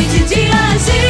Noite 0.00 0.16
e 0.16 0.24
dia 0.24 1.09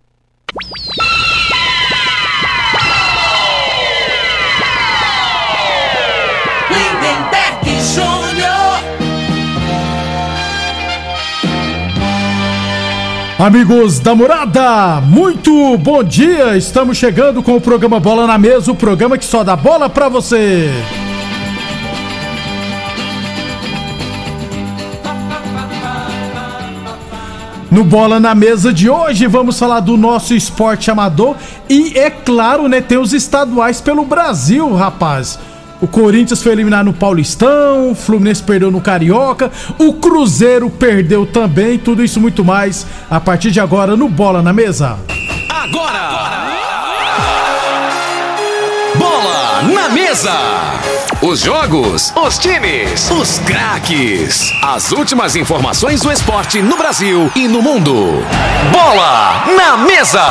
Amigos 13.41 13.99
da 13.99 14.13
morada, 14.13 15.01
muito 15.01 15.75
bom 15.79 16.03
dia! 16.03 16.55
Estamos 16.55 16.95
chegando 16.95 17.41
com 17.41 17.55
o 17.55 17.59
programa 17.59 17.99
Bola 17.99 18.27
na 18.27 18.37
Mesa 18.37 18.71
o 18.71 18.75
programa 18.75 19.17
que 19.17 19.25
só 19.25 19.43
dá 19.43 19.55
bola 19.55 19.89
pra 19.89 20.07
você. 20.07 20.69
No 27.71 27.83
Bola 27.83 28.19
na 28.19 28.35
Mesa 28.35 28.71
de 28.71 28.87
hoje, 28.87 29.25
vamos 29.25 29.57
falar 29.57 29.79
do 29.79 29.97
nosso 29.97 30.35
esporte 30.35 30.91
amador 30.91 31.35
e, 31.67 31.97
é 31.97 32.11
claro, 32.11 32.67
né, 32.67 32.79
tem 32.79 32.99
os 32.99 33.11
estaduais 33.11 33.81
pelo 33.81 34.05
Brasil, 34.05 34.71
rapaz. 34.75 35.39
O 35.81 35.87
Corinthians 35.87 36.43
foi 36.43 36.51
eliminado 36.51 36.85
no 36.85 36.93
Paulistão, 36.93 37.89
o 37.89 37.95
Fluminense 37.95 38.43
perdeu 38.43 38.69
no 38.69 38.79
Carioca, 38.79 39.51
o 39.79 39.93
Cruzeiro 39.93 40.69
perdeu 40.69 41.25
também, 41.25 41.79
tudo 41.79 42.03
isso 42.03 42.19
muito 42.19 42.45
mais 42.45 42.85
a 43.09 43.19
partir 43.19 43.49
de 43.49 43.59
agora 43.59 43.95
no 43.97 44.07
Bola 44.07 44.43
na 44.43 44.53
Mesa. 44.53 44.99
Agora! 45.49 46.51
Bola 48.95 49.63
na 49.73 49.89
mesa! 49.89 50.31
Os 51.19 51.39
jogos, 51.39 52.13
os 52.15 52.37
times, 52.37 53.09
os 53.09 53.39
craques. 53.39 54.51
As 54.61 54.91
últimas 54.91 55.35
informações 55.35 56.01
do 56.01 56.11
esporte 56.11 56.61
no 56.61 56.77
Brasil 56.77 57.31
e 57.35 57.47
no 57.47 57.61
mundo. 57.61 58.23
Bola 58.71 59.45
na 59.55 59.77
mesa! 59.77 60.25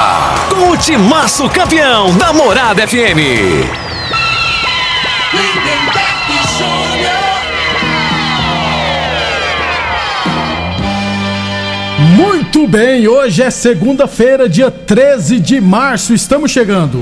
Com 0.49 0.71
o 0.71 0.77
timaço 0.77 1.49
campeão 1.49 2.17
da 2.17 2.33
Morada 2.33 2.87
FM. 2.87 3.90
Lindenberg 5.33 6.33
Júnior. 6.59 7.31
Muito 12.17 12.67
bem, 12.67 13.07
hoje 13.07 13.43
é 13.43 13.51
segunda-feira, 13.51 14.49
dia 14.49 14.73
13 14.73 15.39
de 15.39 15.61
março, 15.61 16.13
estamos 16.13 16.51
chegando. 16.51 16.99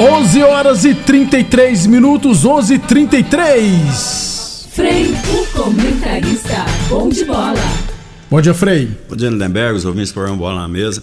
11 0.00 0.42
horas 0.44 0.86
e 0.86 0.94
33 0.94 1.86
minutos, 1.86 2.46
11 2.46 2.74
e 2.74 2.78
33. 2.78 4.68
Frei, 4.72 5.14
o 5.30 5.46
comentarista. 5.52 6.64
Bom 6.88 7.10
de 7.10 7.26
bola. 7.26 7.52
Bom 8.30 8.40
dia, 8.40 8.54
Frei. 8.54 8.88
Bom 9.10 9.16
dia, 9.16 9.28
Lindenberg, 9.28 9.76
os 9.76 9.84
ouvintes 9.84 10.10
do 10.10 10.14
programa 10.14 10.38
Bola 10.38 10.62
na 10.62 10.68
Mesa. 10.68 11.02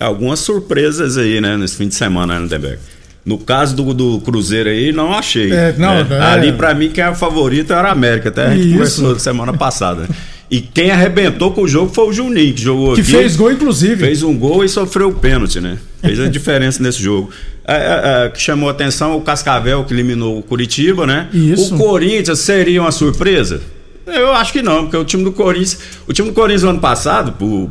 Algumas 0.00 0.40
surpresas 0.40 1.16
aí, 1.18 1.40
né, 1.40 1.56
nesse 1.56 1.76
fim 1.76 1.88
de 1.88 1.94
semana, 1.94 2.34
né, 2.34 2.40
Lindenberg? 2.40 2.78
No 3.24 3.36
caso 3.38 3.76
do, 3.76 3.92
do 3.92 4.20
Cruzeiro 4.20 4.70
aí, 4.70 4.92
não 4.92 5.12
achei. 5.12 5.52
É, 5.52 5.74
não, 5.76 6.02
né? 6.02 6.06
é. 6.10 6.22
Ali, 6.22 6.52
pra 6.52 6.74
mim, 6.74 6.88
quem 6.88 7.04
é 7.04 7.10
o 7.10 7.14
favorito 7.14 7.72
era 7.72 7.88
a 7.88 7.92
América, 7.92 8.30
até 8.30 8.46
a 8.46 8.50
gente 8.50 8.62
Isso. 8.68 8.72
conversou 8.72 9.18
semana 9.18 9.52
passada. 9.52 10.08
E 10.50 10.60
quem 10.60 10.90
arrebentou 10.90 11.52
com 11.52 11.62
o 11.62 11.68
jogo 11.68 11.92
foi 11.94 12.08
o 12.08 12.12
Juninho, 12.12 12.52
que 12.52 12.60
jogou 12.60 12.94
Que 12.94 13.02
aqui. 13.02 13.10
fez 13.10 13.36
gol, 13.36 13.52
inclusive. 13.52 14.04
Fez 14.04 14.22
um 14.22 14.36
gol 14.36 14.64
e 14.64 14.68
sofreu 14.68 15.10
o 15.10 15.14
pênalti, 15.14 15.60
né? 15.60 15.78
Fez 16.00 16.18
a 16.18 16.26
diferença 16.28 16.82
nesse 16.82 17.00
jogo. 17.00 17.30
É, 17.64 17.74
é, 17.74 18.26
é, 18.26 18.28
que 18.30 18.40
chamou 18.40 18.68
a 18.68 18.72
atenção 18.72 19.16
o 19.16 19.20
Cascavel, 19.20 19.84
que 19.84 19.94
eliminou 19.94 20.38
o 20.38 20.42
Curitiba, 20.42 21.06
né? 21.06 21.28
Isso. 21.32 21.76
O 21.76 21.78
Corinthians 21.78 22.40
seria 22.40 22.80
uma 22.80 22.90
surpresa? 22.90 23.60
Eu 24.06 24.32
acho 24.32 24.52
que 24.52 24.60
não, 24.60 24.82
porque 24.82 24.96
o 24.96 25.04
time 25.04 25.22
do 25.22 25.30
Corinthians. 25.30 25.78
O 26.08 26.12
time 26.12 26.30
do 26.30 26.34
Corinthians 26.34 26.64
no 26.64 26.70
ano 26.70 26.80
passado, 26.80 27.32
o, 27.40 27.70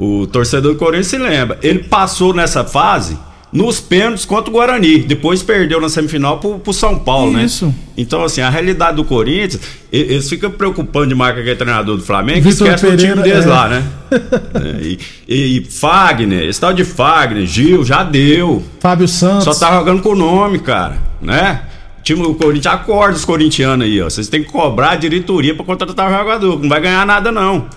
o 0.00 0.26
torcedor 0.26 0.72
do 0.72 0.78
Corinthians 0.78 1.08
se 1.08 1.18
lembra, 1.18 1.58
ele 1.62 1.80
passou 1.80 2.32
nessa 2.32 2.64
fase 2.64 3.18
nos 3.52 3.80
pênaltis 3.80 4.24
contra 4.24 4.48
o 4.48 4.52
Guarani. 4.54 5.00
Depois 5.00 5.42
perdeu 5.42 5.78
na 5.78 5.90
semifinal 5.90 6.38
pro, 6.38 6.58
pro 6.58 6.72
São 6.72 6.98
Paulo, 6.98 7.38
Isso. 7.38 7.66
né? 7.66 7.74
Então, 7.98 8.24
assim, 8.24 8.40
a 8.40 8.48
realidade 8.48 8.96
do 8.96 9.04
Corinthians, 9.04 9.60
eles 9.92 10.26
ficam 10.26 10.50
preocupando 10.50 11.08
de 11.08 11.14
marca 11.14 11.42
que 11.42 11.50
é 11.50 11.54
treinador 11.54 11.98
do 11.98 12.02
Flamengo, 12.02 12.38
e 12.38 12.40
Vitor 12.40 12.68
esquece 12.68 12.90
do 12.90 12.96
time 12.96 13.16
Pereira, 13.16 13.22
deles 13.22 13.44
é. 13.44 13.48
lá, 13.48 13.68
né? 13.68 13.84
É, 14.54 14.82
e, 14.82 14.98
e, 15.28 15.58
e 15.58 15.64
Fagner, 15.64 16.48
esse 16.48 16.60
tal 16.60 16.72
de 16.72 16.84
Fagner, 16.84 17.46
Gil, 17.46 17.84
já 17.84 18.02
deu. 18.02 18.64
Fábio 18.80 19.06
Santos. 19.06 19.44
Só 19.44 19.54
tá 19.54 19.72
jogando 19.76 20.02
com 20.02 20.10
o 20.10 20.16
nome, 20.16 20.58
cara, 20.58 20.96
né? 21.20 21.62
O 21.98 22.02
time 22.02 22.22
do 22.22 22.34
Corinthians 22.34 22.74
acorda 22.74 23.16
os 23.16 23.24
corintianos 23.24 23.86
aí, 23.86 24.00
ó. 24.00 24.08
Vocês 24.08 24.28
têm 24.28 24.42
que 24.42 24.50
cobrar 24.50 24.92
a 24.92 24.96
diretoria 24.96 25.54
pra 25.54 25.64
contratar 25.64 26.10
o 26.10 26.18
jogador, 26.18 26.58
não 26.58 26.68
vai 26.68 26.80
ganhar 26.80 27.06
nada, 27.06 27.30
não. 27.30 27.68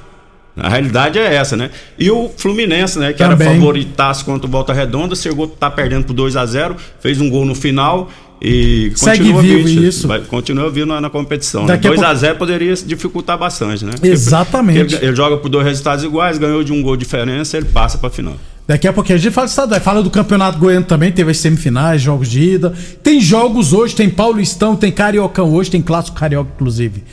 A 0.56 0.70
realidade 0.70 1.18
é 1.18 1.34
essa, 1.34 1.58
né? 1.58 1.72
E 1.98 2.12
o 2.12 2.30
Fluminense, 2.38 3.00
né? 3.00 3.12
Que 3.12 3.20
Também. 3.20 3.48
era 3.48 3.56
favoritaço 3.56 4.24
contra 4.24 4.48
o 4.48 4.50
Volta 4.50 4.72
Redonda, 4.72 5.16
chegou, 5.16 5.48
tá 5.48 5.70
perdendo 5.70 6.06
por 6.06 6.14
2 6.14 6.36
a 6.36 6.46
0 6.46 6.76
fez 7.00 7.20
um 7.20 7.30
gol 7.30 7.44
no 7.46 7.56
final 7.56 8.10
e 8.42 8.92
Segue 8.96 9.20
continua 9.20 9.42
vivo, 9.42 9.68
vivo, 9.68 9.84
isso. 9.84 10.08
Vai, 10.08 10.20
continua 10.22 10.70
vivo 10.70 10.86
na, 10.86 11.00
na 11.02 11.10
competição. 11.10 11.66
Daqui 11.66 11.88
a 11.88 11.92
2 11.92 12.02
a 12.02 12.06
pouco- 12.06 12.20
0 12.20 12.36
poderia 12.38 12.76
dificultar 12.76 13.38
bastante, 13.38 13.86
né? 13.86 13.92
Porque 13.94 14.10
Exatamente. 14.10 14.96
Ele, 14.96 15.06
ele 15.08 15.16
joga 15.16 15.38
por 15.38 15.50
dois 15.50 15.66
resultados 15.66 16.04
iguais, 16.04 16.38
ganhou 16.38 16.64
de 16.64 16.72
um 16.74 16.82
gol 16.82 16.96
de 16.98 17.04
diferença, 17.04 17.58
ele 17.58 17.68
passa 17.68 17.98
pra 17.98 18.10
final. 18.10 18.36
Daqui 18.68 18.88
a 18.88 18.94
pouquinho 18.94 19.18
a 19.18 19.22
gente 19.22 19.34
fala 19.34 19.48
do 19.48 19.50
estadual. 19.50 19.82
Fala 19.82 20.04
do 20.04 20.10
Campeonato 20.10 20.58
Goiano 20.58 20.86
também, 20.86 21.12
teve 21.12 21.32
as 21.32 21.38
semifinais, 21.38 22.02
jogos 22.02 22.30
de 22.30 22.42
ida. 22.42 22.74
Tem 23.02 23.20
jogos 23.20 23.74
hoje, 23.74 23.96
tem 23.96 24.10
Paulistão, 24.10 24.76
tem 24.76 24.92
Cariocão 24.92 25.54
hoje, 25.54 25.72
tem 25.72 25.82
Clássico 25.82 26.18
Carioca, 26.18 26.50
inclusive. 26.56 27.04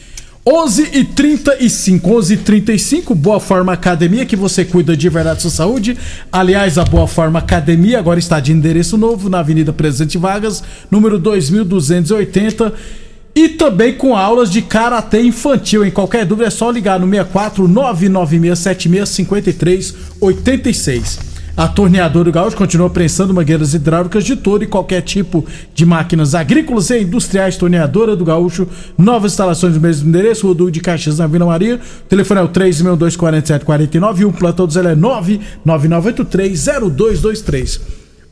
11 0.53 0.89
e 0.93 1.05
35 1.05 2.13
11 2.13 2.35
e 2.35 2.37
35 2.37 3.15
Boa 3.15 3.39
Forma 3.39 3.73
Academia, 3.73 4.27
que 4.27 4.35
você 4.35 4.65
cuida 4.65 4.97
de 4.97 5.09
verdade 5.09 5.43
sua 5.43 5.51
saúde. 5.51 5.97
Aliás, 6.33 6.77
a 6.77 6.85
Boa 6.85 7.07
Forma 7.07 7.39
Academia 7.39 8.01
agora 8.01 8.19
está 8.19 8.41
de 8.41 8.51
endereço 8.51 8.99
novo 8.99 9.29
na 9.29 9.39
Avenida 9.39 9.73
Presidente 9.73 10.19
Vargas, 10.19 10.65
número 10.91 11.21
2280. 11.21 12.73
E 13.33 13.51
também 13.51 13.95
com 13.95 14.17
aulas 14.17 14.51
de 14.51 14.61
karatê 14.61 15.23
infantil. 15.23 15.85
Em 15.85 15.91
qualquer 15.91 16.27
dúvida 16.27 16.49
é 16.49 16.51
só 16.51 16.69
ligar 16.69 16.99
no 16.99 17.09
64 17.09 17.69
99676 17.69 19.09
5386. 19.09 21.30
A 21.57 21.69
torneadora 21.69 22.25
do 22.25 22.33
Gaúcho 22.33 22.57
continua 22.57 22.89
prensando 22.89 23.35
mangueiras 23.35 23.75
hidráulicas 23.75 24.25
de 24.25 24.37
todo 24.37 24.65
e 24.65 24.67
qualquer 24.67 25.03
tipo 25.03 25.45
de 25.75 25.85
máquinas 25.85 26.35
agrícolas 26.35 26.89
e 26.91 27.01
industriais. 27.01 27.57
Torneadora 27.57 28.17
do 28.17 28.25
Gaúcho, 28.25 28.67
novas 28.97 29.33
instalações 29.33 29.75
no 29.75 29.81
mesmo 29.81 30.09
endereço, 30.09 30.47
Rodul 30.47 30.71
de 30.71 30.81
Caxias 30.81 31.19
na 31.19 31.27
Vila 31.27 31.47
Maria. 31.47 31.77
O 31.77 32.09
telefone 32.09 32.41
é 32.41 32.45
o 32.45 32.49
3624749 32.49 34.21
e 34.21 34.25
o 34.25 34.33
plantão 34.33 34.67
do 34.67 34.73
Zé 34.73 34.81
é 34.81 34.97
999830223. 35.67 37.81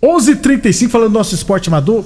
11:35 0.03 0.89
falando 0.89 1.11
do 1.11 1.15
nosso 1.15 1.35
esporte 1.35 1.69
amador. 1.69 2.05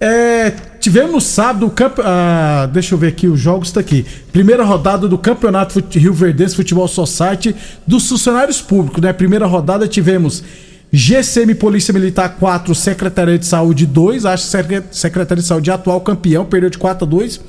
É, 0.00 0.52
tivemos 0.78 1.24
sábado, 1.24 1.66
o 1.66 1.70
camp... 1.70 1.98
ah, 2.04 2.68
deixa 2.72 2.94
eu 2.94 2.98
ver 2.98 3.08
aqui, 3.08 3.26
os 3.26 3.40
jogos 3.40 3.72
tá 3.72 3.80
aqui. 3.80 4.06
Primeira 4.32 4.62
rodada 4.64 5.08
do 5.08 5.18
Campeonato 5.18 5.82
Rio 5.98 6.12
Verdense 6.12 6.54
Futebol 6.54 6.86
Society 6.86 7.54
dos 7.86 8.08
funcionários 8.08 8.62
públicos, 8.62 9.02
né? 9.02 9.12
Primeira 9.12 9.44
rodada 9.46 9.88
tivemos 9.88 10.44
GCM 10.92 11.54
Polícia 11.56 11.92
Militar 11.92 12.36
4, 12.38 12.74
Secretaria 12.74 13.36
de 13.38 13.44
Saúde 13.46 13.86
2. 13.86 14.24
Acho 14.24 14.44
que 14.44 14.50
Secre- 14.50 14.82
Secretaria 14.92 15.42
de 15.42 15.48
Saúde 15.48 15.68
é 15.68 15.72
atual 15.74 16.00
campeão, 16.00 16.44
perdeu 16.44 16.70
de 16.70 16.78
4 16.78 17.04
a 17.04 17.08
2. 17.08 17.40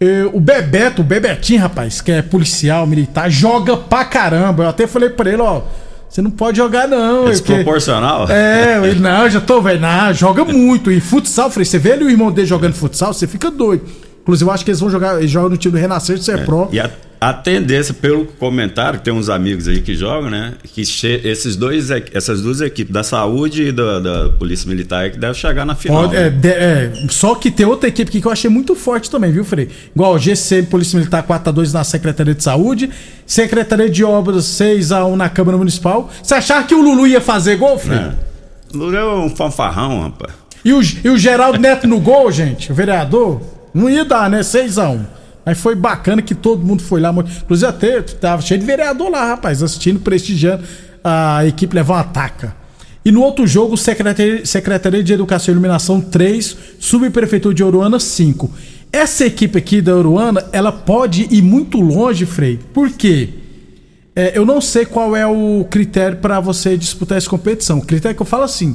Eh, 0.00 0.28
o 0.32 0.40
Bebeto, 0.40 1.02
o 1.02 1.04
Bebetinho, 1.04 1.60
rapaz, 1.60 2.00
que 2.00 2.10
é 2.10 2.22
policial, 2.22 2.86
militar, 2.86 3.30
joga 3.30 3.76
pra 3.76 4.04
caramba. 4.04 4.64
Eu 4.64 4.68
até 4.70 4.86
falei 4.86 5.10
pra 5.10 5.30
ele, 5.30 5.42
ó, 5.42 5.60
você 6.08 6.22
não 6.22 6.30
pode 6.30 6.56
jogar 6.56 6.86
não. 6.88 7.22
É 7.24 7.24
que- 7.26 7.30
desproporcional? 7.32 8.28
É, 8.30 8.94
não, 8.94 9.28
já 9.28 9.40
tô 9.40 9.60
velho, 9.60 9.80
não, 9.80 10.12
joga 10.14 10.44
muito. 10.44 10.90
E 10.90 11.00
futsal, 11.00 11.50
falei, 11.50 11.64
você 11.64 11.78
vê 11.78 11.90
ele 11.90 12.04
e 12.04 12.06
o 12.06 12.10
irmão 12.10 12.30
dele 12.32 12.46
jogando 12.46 12.74
futsal, 12.74 13.12
você 13.12 13.26
fica 13.26 13.50
doido. 13.50 13.84
Inclusive, 14.22 14.48
eu 14.50 14.54
acho 14.54 14.64
que 14.64 14.70
eles 14.70 14.80
vão 14.80 14.90
jogar, 14.90 15.18
eles 15.18 15.30
jogam 15.30 15.50
no 15.50 15.56
time 15.56 15.72
do 15.72 15.78
Renascer, 15.78 16.18
você 16.20 16.32
é, 16.32 16.36
pro. 16.38 16.68
E 16.72 16.80
a, 16.80 16.90
a 17.28 17.32
tendência, 17.32 17.92
pelo 17.92 18.24
comentário, 18.24 19.00
que 19.00 19.04
tem 19.06 19.12
uns 19.12 19.28
amigos 19.28 19.66
aí 19.66 19.80
que 19.82 19.96
jogam, 19.96 20.30
né? 20.30 20.54
Que 20.72 20.82
esses 20.82 21.56
dois, 21.56 21.90
essas 21.90 22.40
duas 22.40 22.60
equipes, 22.60 22.92
da 22.92 23.02
saúde 23.02 23.64
e 23.64 23.72
da, 23.72 23.98
da 23.98 24.28
Polícia 24.30 24.68
Militar, 24.68 25.02
aí 25.02 25.10
que 25.10 25.18
devem 25.18 25.34
chegar 25.34 25.64
na 25.64 25.74
final. 25.74 26.04
É, 26.14 26.24
né? 26.24 26.30
de- 26.30 26.48
é, 26.48 26.92
só 27.08 27.34
que 27.34 27.50
tem 27.50 27.66
outra 27.66 27.88
equipe 27.88 28.08
aqui 28.08 28.20
que 28.20 28.28
eu 28.28 28.30
achei 28.30 28.48
muito 28.48 28.76
forte 28.76 29.10
também, 29.10 29.32
viu, 29.32 29.44
Frei? 29.44 29.68
Igual 29.92 30.14
o 30.14 30.18
GC 30.20 30.62
Polícia 30.70 30.96
Militar 30.96 31.26
4x2 31.26 31.72
na 31.72 31.82
Secretaria 31.82 32.32
de 32.32 32.44
Saúde, 32.44 32.90
Secretaria 33.26 33.90
de 33.90 34.04
Obras 34.04 34.44
6x1 34.44 35.16
na 35.16 35.28
Câmara 35.28 35.58
Municipal. 35.58 36.08
Você 36.22 36.34
achava 36.34 36.64
que 36.64 36.76
o 36.76 36.80
Lulu 36.80 37.08
ia 37.08 37.20
fazer 37.20 37.56
gol, 37.56 37.76
Frei? 37.76 37.98
É. 37.98 38.12
Lula 38.72 38.98
é 38.98 39.04
um 39.04 39.34
fanfarrão, 39.34 40.00
rapaz. 40.02 40.32
E, 40.64 40.72
o, 40.72 40.80
e 40.80 41.08
o 41.08 41.18
Geraldo 41.18 41.58
Neto 41.58 41.88
no 41.88 41.98
gol, 41.98 42.30
gente, 42.30 42.70
o 42.70 42.74
vereador, 42.74 43.40
não 43.74 43.90
ia 43.90 44.04
dar, 44.04 44.30
né? 44.30 44.42
6x1. 44.42 45.00
Mas 45.46 45.58
foi 45.58 45.76
bacana 45.76 46.20
que 46.20 46.34
todo 46.34 46.66
mundo 46.66 46.82
foi 46.82 47.00
lá. 47.00 47.10
Inclusive 47.10 47.68
até 47.68 48.02
tava 48.02 48.42
cheio 48.42 48.58
de 48.58 48.66
vereador 48.66 49.08
lá, 49.08 49.28
rapaz, 49.28 49.62
assistindo, 49.62 50.00
prestigiando 50.00 50.64
a 51.04 51.46
equipe 51.46 51.72
levar 51.72 51.94
uma 51.94 52.00
ataca. 52.00 52.56
E 53.04 53.12
no 53.12 53.22
outro 53.22 53.46
jogo, 53.46 53.76
Secretaria, 53.76 54.44
Secretaria 54.44 55.04
de 55.04 55.12
Educação 55.12 55.52
e 55.52 55.54
Iluminação 55.54 56.00
3, 56.00 56.56
Subprefeitura 56.80 57.54
de 57.54 57.62
Oruana 57.62 58.00
5. 58.00 58.50
Essa 58.92 59.26
equipe 59.26 59.56
aqui 59.56 59.80
da 59.80 59.94
Oruana, 59.94 60.44
ela 60.52 60.72
pode 60.72 61.28
ir 61.30 61.42
muito 61.42 61.80
longe, 61.80 62.26
Frei. 62.26 62.58
Por 62.74 62.90
quê? 62.90 63.28
É, 64.16 64.36
eu 64.36 64.44
não 64.44 64.60
sei 64.60 64.84
qual 64.84 65.14
é 65.14 65.24
o 65.24 65.64
critério 65.70 66.16
para 66.16 66.40
você 66.40 66.76
disputar 66.76 67.18
essa 67.18 67.30
competição. 67.30 67.78
O 67.78 67.86
critério 67.86 68.16
que 68.16 68.22
eu 68.22 68.26
falo 68.26 68.42
assim, 68.42 68.74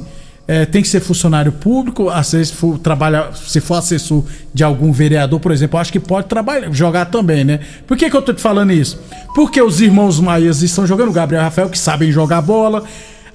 é, 0.52 0.66
tem 0.66 0.82
que 0.82 0.88
ser 0.88 1.00
funcionário 1.00 1.50
público, 1.50 2.10
às 2.10 2.32
vezes 2.32 2.50
for, 2.52 2.78
trabalha, 2.78 3.30
se 3.32 3.58
for 3.58 3.76
assessor 3.76 4.22
de 4.52 4.62
algum 4.62 4.92
vereador, 4.92 5.40
por 5.40 5.50
exemplo, 5.50 5.80
acho 5.80 5.90
que 5.90 5.98
pode 5.98 6.26
trabalhar, 6.26 6.70
jogar 6.74 7.06
também, 7.06 7.42
né? 7.42 7.60
Por 7.86 7.96
que, 7.96 8.10
que 8.10 8.14
eu 8.14 8.20
tô 8.20 8.34
te 8.34 8.42
falando 8.42 8.70
isso? 8.70 9.00
Porque 9.34 9.62
os 9.62 9.80
irmãos 9.80 10.20
Maias 10.20 10.60
estão 10.60 10.86
jogando, 10.86 11.08
o 11.08 11.12
Gabriel 11.12 11.42
Rafael, 11.42 11.70
que 11.70 11.78
sabem 11.78 12.12
jogar 12.12 12.42
bola. 12.42 12.84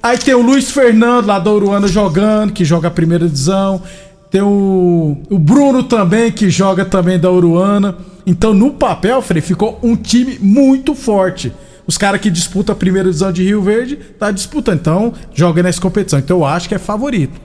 Aí 0.00 0.16
tem 0.16 0.32
o 0.32 0.40
Luiz 0.40 0.70
Fernando 0.70 1.26
lá 1.26 1.40
da 1.40 1.50
Uruana 1.52 1.88
jogando, 1.88 2.52
que 2.52 2.64
joga 2.64 2.86
a 2.86 2.90
primeira 2.90 3.24
divisão. 3.24 3.82
Tem 4.30 4.40
o, 4.40 5.16
o 5.28 5.38
Bruno 5.40 5.82
também, 5.82 6.30
que 6.30 6.48
joga 6.48 6.84
também 6.84 7.18
da 7.18 7.32
Uruana. 7.32 7.96
Então, 8.24 8.54
no 8.54 8.70
papel, 8.70 9.20
Frei, 9.22 9.42
ficou 9.42 9.80
um 9.82 9.96
time 9.96 10.38
muito 10.40 10.94
forte. 10.94 11.52
Os 11.88 11.96
caras 11.96 12.20
que 12.20 12.30
disputam 12.30 12.74
a 12.74 12.76
primeira 12.76 13.08
divisão 13.08 13.32
de 13.32 13.42
Rio 13.42 13.62
Verde 13.62 13.96
tá 13.96 14.30
disputando. 14.30 14.78
Então, 14.78 15.14
joga 15.34 15.62
nessa 15.62 15.80
competição. 15.80 16.18
Então, 16.18 16.36
eu 16.36 16.44
acho 16.44 16.68
que 16.68 16.74
é 16.74 16.78
favorito. 16.78 17.40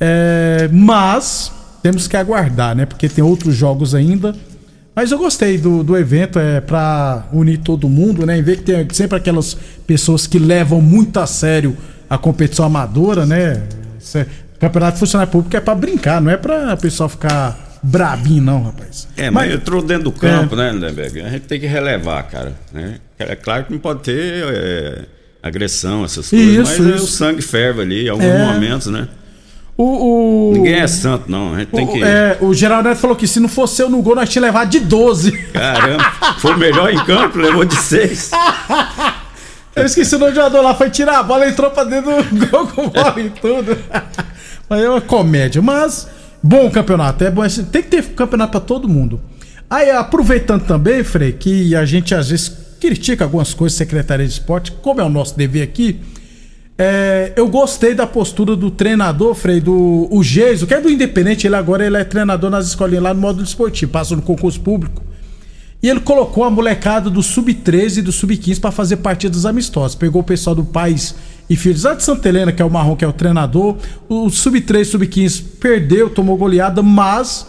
É, 0.00 0.68
mas, 0.72 1.52
temos 1.84 2.08
que 2.08 2.16
aguardar, 2.16 2.74
né? 2.74 2.84
Porque 2.84 3.08
tem 3.08 3.22
outros 3.22 3.54
jogos 3.54 3.94
ainda. 3.94 4.34
Mas 4.92 5.12
eu 5.12 5.18
gostei 5.18 5.56
do, 5.56 5.84
do 5.84 5.96
evento, 5.96 6.36
é 6.36 6.60
pra 6.60 7.28
unir 7.32 7.58
todo 7.58 7.88
mundo, 7.88 8.26
né? 8.26 8.36
Em 8.36 8.42
vez 8.42 8.58
que 8.58 8.64
tem 8.64 8.88
sempre 8.90 9.18
aquelas 9.18 9.56
pessoas 9.86 10.26
que 10.26 10.38
levam 10.38 10.80
muito 10.80 11.20
a 11.20 11.26
sério 11.26 11.76
a 12.10 12.18
competição 12.18 12.64
amadora, 12.64 13.24
né? 13.24 13.62
É- 14.14 14.26
campeonato 14.58 14.98
funcionário 14.98 15.30
público 15.30 15.54
é 15.54 15.60
pra 15.60 15.74
brincar, 15.74 16.20
não 16.20 16.30
é 16.30 16.36
pra 16.36 16.74
o 16.74 16.76
pessoal 16.78 17.08
ficar 17.08 17.78
brabinho, 17.82 18.42
não, 18.42 18.64
rapaz. 18.64 19.06
É, 19.16 19.30
mas, 19.30 19.52
entrou 19.52 19.82
dentro 19.82 20.04
do 20.04 20.12
campo, 20.12 20.56
né, 20.56 20.72
Lindenberg? 20.72 21.20
A 21.20 21.28
gente 21.28 21.42
tem 21.42 21.60
que 21.60 21.66
relevar, 21.66 22.22
cara. 22.24 22.54
Né? 22.72 22.96
É 23.18 23.34
claro 23.34 23.64
que 23.64 23.72
não 23.72 23.78
pode 23.78 24.00
ter 24.02 24.44
é, 24.44 24.98
agressão, 25.42 26.04
essas 26.04 26.28
coisas, 26.28 26.68
Isso, 26.68 26.82
mas 26.82 26.92
é, 26.92 26.96
isso. 26.96 27.04
o 27.04 27.08
sangue 27.08 27.42
ferve 27.42 27.80
ali 27.80 28.06
em 28.06 28.08
alguns 28.10 28.26
É. 28.26 28.52
momentos, 28.52 28.88
né? 28.88 29.08
O, 29.78 29.84
o, 29.84 30.52
Ninguém 30.54 30.74
é 30.80 30.86
santo, 30.86 31.30
não. 31.30 31.54
A 31.54 31.58
gente 31.58 31.68
tem 31.70 31.84
o, 31.84 31.92
que. 31.92 32.02
é, 32.02 32.38
o 32.40 32.54
Geraldo 32.54 32.88
Neto 32.88 32.98
falou 32.98 33.14
que 33.14 33.26
se 33.26 33.38
não 33.38 33.48
fosse 33.48 33.82
eu 33.82 33.90
no 33.90 34.00
gol, 34.00 34.14
nós 34.14 34.28
tínhamos 34.30 34.48
levado 34.54 34.70
de 34.70 34.80
12. 34.80 35.32
Caramba, 35.52 36.04
foi 36.38 36.54
o 36.54 36.58
melhor 36.58 36.90
em 36.90 37.04
campo, 37.04 37.38
levou 37.38 37.64
de 37.64 37.76
seis. 37.76 38.30
Eu 39.76 39.84
esqueci 39.84 40.14
o 40.16 40.18
nome 40.18 40.32
do 40.32 40.36
jogador 40.36 40.62
lá, 40.62 40.74
foi 40.74 40.88
tirar 40.88 41.18
a 41.18 41.22
bola, 41.22 41.46
entrou 41.46 41.70
pra 41.70 41.84
dentro 41.84 42.10
do 42.34 42.46
gol 42.48 42.66
com 42.68 42.88
bola 42.88 43.20
e 43.20 43.28
tudo. 43.28 43.76
Mas 44.70 44.82
é 44.82 44.88
uma 44.88 45.02
comédia. 45.02 45.60
Mas, 45.60 46.08
bom 46.42 46.70
campeonato. 46.70 47.22
É 47.22 47.30
bom, 47.30 47.42
tem 47.46 47.82
que 47.82 47.88
ter 47.90 48.02
campeonato 48.14 48.52
pra 48.52 48.60
todo 48.60 48.88
mundo. 48.88 49.20
Aí, 49.68 49.90
aproveitando 49.90 50.64
também, 50.64 51.04
Frei, 51.04 51.32
que 51.32 51.76
a 51.76 51.84
gente 51.84 52.14
às 52.14 52.30
vezes 52.30 52.48
critica 52.76 53.24
algumas 53.24 53.54
coisas, 53.54 53.76
Secretaria 53.76 54.26
de 54.26 54.32
Esporte, 54.32 54.72
como 54.72 55.00
é 55.00 55.04
o 55.04 55.08
nosso 55.08 55.36
dever 55.36 55.62
aqui. 55.62 56.00
é, 56.78 57.32
eu 57.36 57.48
gostei 57.48 57.94
da 57.94 58.06
postura 58.06 58.54
do 58.54 58.70
treinador, 58.70 59.34
Frei, 59.34 59.60
do 59.60 60.08
o 60.10 60.22
Geiso, 60.22 60.66
que 60.66 60.74
é 60.74 60.80
do 60.80 60.90
Independente, 60.90 61.46
ele 61.46 61.56
agora 61.56 61.86
ele 61.86 61.96
é 61.96 62.04
treinador 62.04 62.50
nas 62.50 62.66
escolinhas 62.66 63.02
lá 63.02 63.14
no 63.14 63.20
módulo 63.20 63.44
esportivo, 63.44 63.92
passa 63.92 64.14
no 64.14 64.22
concurso 64.22 64.60
público. 64.60 65.02
E 65.82 65.88
ele 65.88 66.00
colocou 66.00 66.42
a 66.42 66.50
molecada 66.50 67.10
do 67.10 67.22
Sub-13 67.22 67.98
e 67.98 68.02
do 68.02 68.10
Sub-15 68.10 68.60
para 68.60 68.72
fazer 68.72 68.96
partidas 68.96 69.44
amistosas. 69.44 69.94
Pegou 69.94 70.22
o 70.22 70.24
pessoal 70.24 70.56
do 70.56 70.64
Pais 70.64 71.14
e 71.48 71.54
Filhos 71.54 71.84
lá 71.84 71.94
de 71.94 72.02
Santa 72.02 72.28
Helena, 72.28 72.50
que 72.50 72.62
é 72.62 72.64
o 72.64 72.70
Marrom, 72.70 72.96
que 72.96 73.04
é 73.04 73.08
o 73.08 73.12
treinador. 73.12 73.76
O 74.08 74.30
Sub-13 74.30 74.80
e 74.80 74.84
Sub-15 74.84 75.42
perdeu, 75.60 76.10
tomou 76.10 76.36
goleada, 76.36 76.82
mas 76.82 77.46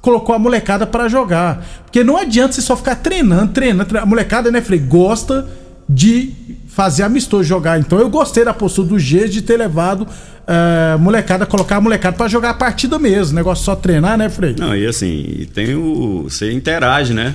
colocou 0.00 0.34
a 0.34 0.38
molecada 0.38 0.86
para 0.86 1.08
jogar. 1.08 1.66
Porque 1.84 2.04
não 2.04 2.16
adianta 2.16 2.52
você 2.52 2.62
só 2.62 2.76
ficar 2.76 2.96
treinando, 2.96 3.52
treinando. 3.52 3.84
treinando. 3.84 4.06
A 4.06 4.06
molecada, 4.06 4.50
né, 4.50 4.60
Frei, 4.60 4.78
gosta 4.78 5.46
de 5.88 6.32
fazer 6.68 7.02
amistoso, 7.02 7.44
jogar. 7.44 7.78
Então 7.80 7.98
eu 7.98 8.08
gostei 8.08 8.44
da 8.44 8.54
postura 8.54 8.88
do 8.88 8.98
G 8.98 9.26
de 9.28 9.42
ter 9.42 9.56
levado 9.56 10.06
eh, 10.46 10.96
molecada, 11.00 11.44
colocar 11.46 11.76
a 11.76 11.80
molecada 11.80 12.16
para 12.16 12.28
jogar 12.28 12.50
a 12.50 12.54
partida 12.54 12.98
mesmo. 12.98 13.34
Negócio 13.34 13.64
só 13.64 13.74
treinar, 13.74 14.16
né, 14.16 14.28
Frei? 14.28 14.54
Não, 14.58 14.76
e 14.76 14.86
assim, 14.86 15.46
tem 15.54 15.74
o. 15.74 16.24
Você 16.24 16.52
interage, 16.52 17.12
né? 17.14 17.34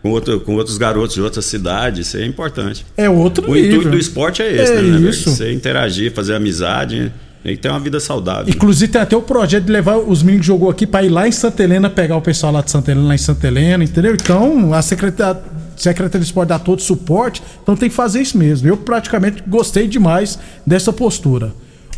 Com, 0.00 0.10
outro, 0.12 0.38
com 0.40 0.54
outros 0.54 0.78
garotos 0.78 1.14
de 1.16 1.20
outras 1.20 1.44
cidades, 1.44 2.06
isso 2.06 2.16
é 2.16 2.24
importante. 2.24 2.86
É 2.96 3.10
outro 3.10 3.50
O 3.50 3.54
nível. 3.54 3.70
intuito 3.72 3.90
do 3.90 3.98
esporte 3.98 4.40
é 4.42 4.62
esse, 4.62 4.72
É 4.72 4.80
né, 4.80 5.10
isso. 5.10 5.28
Você 5.30 5.52
interagir, 5.52 6.12
fazer 6.14 6.34
amizade 6.34 7.12
ter 7.56 7.68
uma 7.70 7.80
vida 7.80 7.98
saudável. 8.00 8.52
Inclusive 8.52 8.92
tem 8.92 9.00
até 9.00 9.16
o 9.16 9.22
projeto 9.22 9.64
de 9.64 9.72
levar 9.72 9.96
os 9.96 10.22
meninos 10.22 10.44
que 10.44 10.48
jogou 10.48 10.70
aqui 10.70 10.86
pra 10.86 11.02
ir 11.02 11.08
lá 11.08 11.26
em 11.26 11.32
Santa 11.32 11.62
Helena, 11.62 11.88
pegar 11.88 12.16
o 12.16 12.22
pessoal 12.22 12.52
lá 12.52 12.60
de 12.60 12.70
Santa 12.70 12.90
Helena, 12.90 13.08
lá 13.08 13.14
em 13.14 13.18
Santa 13.18 13.46
Helena, 13.46 13.84
entendeu? 13.84 14.14
Então 14.14 14.74
a 14.74 14.82
Secretaria, 14.82 15.42
Secretaria 15.76 16.20
de 16.20 16.26
Esporte 16.26 16.48
dá 16.48 16.58
todo 16.58 16.82
suporte, 16.82 17.42
então 17.62 17.76
tem 17.76 17.88
que 17.88 17.94
fazer 17.94 18.20
isso 18.20 18.36
mesmo. 18.36 18.68
Eu 18.68 18.76
praticamente 18.76 19.42
gostei 19.46 19.86
demais 19.86 20.38
dessa 20.66 20.92
postura. 20.92 21.52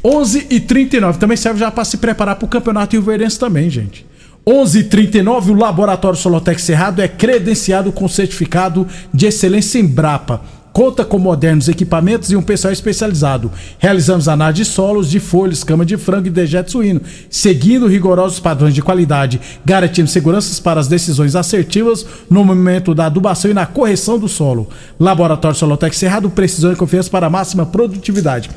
11 0.05 0.47
e 0.51 0.61
39 0.61 1.19
também 1.19 1.37
serve 1.37 1.61
já 1.61 1.71
para 1.71 1.85
se 1.85 1.99
preparar 1.99 2.37
para 2.37 2.47
o 2.47 2.49
Campeonato 2.49 2.97
Rio 2.97 3.03
Verdense 3.03 3.39
também, 3.39 3.69
gente. 3.69 4.07
11:39 4.47 5.51
o 5.51 5.55
Laboratório 5.55 6.19
Solotec 6.19 6.61
Cerrado 6.61 7.03
é 7.03 7.09
credenciado 7.09 7.93
com 7.93 8.09
certificado 8.09 8.87
de 9.13 9.27
excelência 9.27 9.79
em 9.79 9.87
Brapa. 9.87 10.43
Conta 10.73 11.05
com 11.05 11.19
modernos 11.19 11.69
equipamentos 11.69 12.31
e 12.31 12.37
um 12.37 12.43
pessoal 12.43 12.73
especializado. 12.73 13.51
Realizamos 13.79 14.29
análise 14.29 14.63
de 14.63 14.69
solos, 14.69 15.11
de 15.11 15.19
folhas, 15.19 15.65
cama 15.65 15.85
de 15.85 15.97
frango 15.97 16.29
e 16.29 16.31
dejeto 16.31 16.71
suíno, 16.71 17.01
seguindo 17.29 17.89
rigorosos 17.89 18.39
padrões 18.39 18.75
de 18.75 18.83
qualidade, 18.83 19.41
garantindo 19.65 20.09
seguranças 20.09 20.61
para 20.61 20.79
as 20.79 20.87
decisões 20.87 21.35
assertivas 21.35 22.07
no 22.31 22.45
momento 22.45 22.95
da 22.95 23.07
adubação 23.07 23.51
e 23.51 23.55
na 23.55 23.67
correção 23.67 24.19
do 24.19 24.29
solo. 24.29 24.69
Laboratório 24.99 25.57
Solotec 25.57 25.95
Cerrado, 25.97 26.31
precisão 26.31 26.73
e 26.73 26.77
confiança 26.77 27.11
para 27.11 27.29
máxima 27.29 27.67
produtividade. 27.67 28.51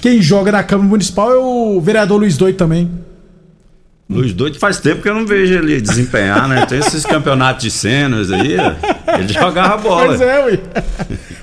Quem 0.00 0.20
joga 0.20 0.50
na 0.50 0.62
Câmara 0.62 0.88
Municipal 0.88 1.30
é 1.30 1.38
o 1.38 1.80
vereador 1.80 2.18
Luiz 2.18 2.36
Doido 2.36 2.56
também. 2.56 3.09
Luiz 4.10 4.32
Doido 4.32 4.58
faz 4.58 4.80
tempo 4.80 5.00
que 5.02 5.08
eu 5.08 5.14
não 5.14 5.24
vejo 5.24 5.54
ele 5.54 5.80
desempenhar, 5.80 6.48
né? 6.48 6.66
Tem 6.66 6.80
esses 6.80 7.06
campeonatos 7.06 7.62
de 7.62 7.70
cenas 7.70 8.32
aí, 8.32 8.56
ele 9.18 9.32
jogava 9.32 9.76
bola. 9.76 10.06
Pois 10.08 10.20
é, 10.20 10.44
ui. 10.44 10.60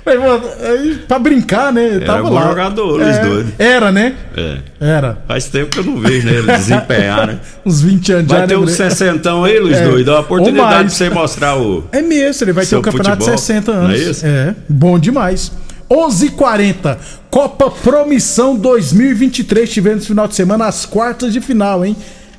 Mas, 0.05 0.19
mano, 0.19 0.43
aí, 0.61 0.95
pra 1.07 1.17
brincar, 1.17 1.71
né? 1.71 1.95
Era 1.95 2.05
tava 2.05 2.23
bom 2.29 2.33
lá. 2.35 2.47
jogador, 2.49 2.97
Luiz 2.97 3.15
É, 3.17 3.21
Doido. 3.25 3.53
Era, 3.57 3.91
né? 3.91 4.15
É. 4.35 4.57
Era. 4.81 5.17
Faz 5.27 5.45
tempo 5.45 5.71
que 5.71 5.79
eu 5.79 5.83
não 5.85 5.97
vejo 5.97 6.27
né, 6.27 6.33
ele 6.35 6.51
desempenhar, 6.51 7.27
né? 7.27 7.39
Uns 7.65 7.81
20 7.81 8.11
anos 8.13 8.27
Vai 8.31 8.39
já, 8.41 8.47
ter 8.47 8.57
né, 8.57 8.59
um 8.59 8.67
60 8.67 9.43
aí, 9.45 9.59
Luiz 9.59 9.77
É. 9.77 9.83
Doido. 9.85 10.11
Uma 10.11 10.19
oportunidade 10.19 10.79
pra 10.79 10.89
você 10.89 11.09
mostrar 11.09 11.57
o. 11.57 11.85
É 11.91 12.01
mesmo, 12.01 12.43
ele 12.43 12.53
vai 12.53 12.65
ter 12.65 12.75
o 12.75 12.81
campeonato 12.81 13.17
futebol, 13.23 13.35
de 13.35 13.41
60 13.41 13.73
não 13.73 13.79
anos. 13.85 13.95
é 13.95 14.03
isso? 14.11 14.25
É, 14.25 14.55
bom 14.67 14.99
demais. 14.99 15.51
11:40 15.89 16.97
Copa 17.29 17.69
Promissão 17.71 18.55
2023 18.57 19.69
tivemos 19.69 20.01
no 20.03 20.07
final 20.07 20.27
de 20.27 20.35
semana 20.35 20.65
as 20.65 20.85
quartas 20.85 21.31
de 21.31 21.39
final, 21.39 21.85
hein? 21.85 21.95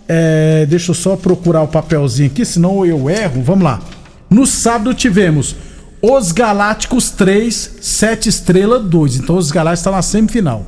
É, 0.09 0.65
deixa 0.67 0.91
eu 0.91 0.95
só 0.95 1.17
procurar 1.17 1.63
o 1.63 1.69
papelzinho 1.69 2.31
aqui, 2.31 2.45
senão 2.45 2.85
eu 2.87 3.11
erro. 3.11 3.43
Vamos 3.43 3.65
lá. 3.65 3.81
No 4.31 4.47
sábado 4.47 4.95
tivemos 4.95 5.55
os 6.01 6.33
Galácticos 6.33 7.11
3, 7.11 7.79
7 7.81 8.29
Estrela 8.29 8.79
2. 8.79 9.17
Então 9.17 9.37
os 9.37 9.51
Galácticos 9.51 9.81
estão 9.81 9.93
na 9.93 10.03
semifinal. 10.03 10.65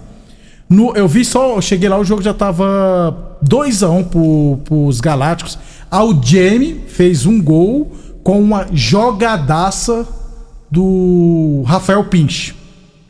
No, 0.68 0.94
eu 0.94 1.08
vi 1.08 1.24
só, 1.24 1.56
eu 1.56 1.62
cheguei 1.62 1.88
lá, 1.88 1.98
o 1.98 2.04
jogo 2.04 2.22
já 2.22 2.32
tava 2.32 3.36
2x1 3.44 3.90
um 3.90 4.04
pro, 4.04 4.60
pros 4.64 5.00
Galácticos. 5.00 5.58
Jamie 6.22 6.84
fez 6.86 7.26
um 7.26 7.42
gol 7.42 7.90
com 8.22 8.40
uma 8.40 8.66
jogadaça 8.72 10.06
do 10.70 11.64
Rafael 11.66 12.04
Pinch. 12.04 12.54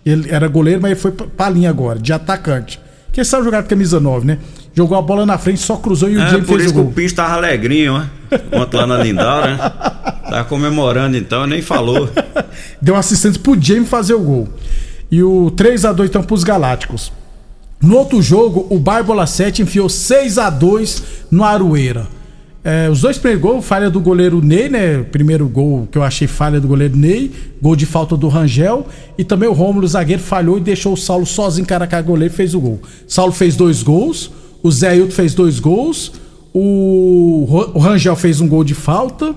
Ele 0.07 0.31
era 0.31 0.49
goleiro, 0.49 0.81
mas 0.81 0.93
ele 0.93 1.01
foi 1.01 1.13
pra 1.13 1.51
linha 1.51 1.69
agora, 1.69 1.99
de 1.99 2.13
atacante. 2.13 2.81
Quem 3.13 3.23
sabe 3.25 3.45
jogar 3.45 3.63
de 3.63 3.69
camisa 3.69 4.01
9, 4.01 4.27
né? 4.27 4.39
Jogou 4.73 4.97
a 4.97 5.03
bola 5.03 5.27
na 5.27 5.37
frente, 5.37 5.61
só 5.61 5.77
cruzou 5.77 6.09
e 6.09 6.17
o 6.17 6.21
É, 6.21 6.29
Jamie 6.31 6.47
por 6.47 6.59
fez 6.59 6.71
isso 6.71 6.71
o 6.71 6.77
que 6.77 6.83
gol. 6.83 6.91
o 6.91 6.95
Pinto 6.95 7.15
tava 7.15 7.35
alegrinho, 7.35 7.99
né? 7.99 8.11
Ontem 8.53 8.77
lá 8.77 8.87
na 8.87 8.99
Lindau, 8.99 9.41
né? 9.43 9.57
Tava 9.59 10.45
comemorando 10.45 11.17
então, 11.17 11.47
nem 11.47 11.61
falou. 11.61 12.09
Deu 12.81 12.95
assistência 12.95 13.41
pro 13.43 13.61
Jamie 13.61 13.85
fazer 13.87 14.15
o 14.15 14.21
gol. 14.21 14.49
E 15.11 15.23
o 15.23 15.51
3 15.51 15.85
a 15.87 15.93
2 15.93 16.09
então 16.09 16.23
pros 16.23 16.45
Galácticos. 16.45 17.13
No 17.83 17.97
outro 17.97 18.23
jogo, 18.23 18.67
o 18.71 18.79
Barbola 18.79 19.27
7 19.27 19.63
enfiou 19.63 19.89
6 19.89 20.39
a 20.39 20.49
2 20.51 21.03
no 21.31 21.43
Aroeira. 21.43 22.07
É, 22.63 22.91
os 22.91 23.01
dois 23.01 23.17
primeiros 23.17 23.43
gols, 23.43 23.65
falha 23.65 23.89
do 23.89 23.99
goleiro 24.01 24.41
Ney, 24.45 24.69
né? 24.69 25.03
Primeiro 25.11 25.49
gol 25.49 25.89
que 25.91 25.97
eu 25.97 26.03
achei 26.03 26.29
falha 26.29 26.61
do 26.61 26.69
goleiro 26.69 26.95
Ney, 26.95 27.33
gol 27.61 27.75
de 27.75 27.87
falta 27.87 28.17
do 28.19 28.29
Rangel. 28.29 28.87
E 29.17 29.25
também 29.25 29.49
o 29.49 29.53
Rômulo, 29.53 29.89
zagueiro, 29.89 30.23
falhou 30.23 30.59
e 30.59 30.61
deixou 30.61 30.93
o 30.93 30.97
Saulo 30.97 31.25
sozinho, 31.25 31.67
cara 31.67 31.89
a 31.91 32.03
goleiro, 32.03 32.33
e 32.33 32.37
fez 32.37 32.55
o 32.55 32.61
gol. 32.61 32.79
Saulo 33.09 33.33
fez 33.33 33.57
dois 33.57 33.83
gols, 33.83 34.31
o 34.63 34.71
Zé 34.71 34.97
Hilton 34.97 35.13
fez 35.13 35.35
dois 35.35 35.59
gols, 35.59 36.13
o, 36.53 37.47
o 37.75 37.79
Rangel 37.79 38.17
fez 38.17 38.41
um 38.41 38.49
gol 38.49 38.65
de 38.65 38.75
falta. 38.75 39.35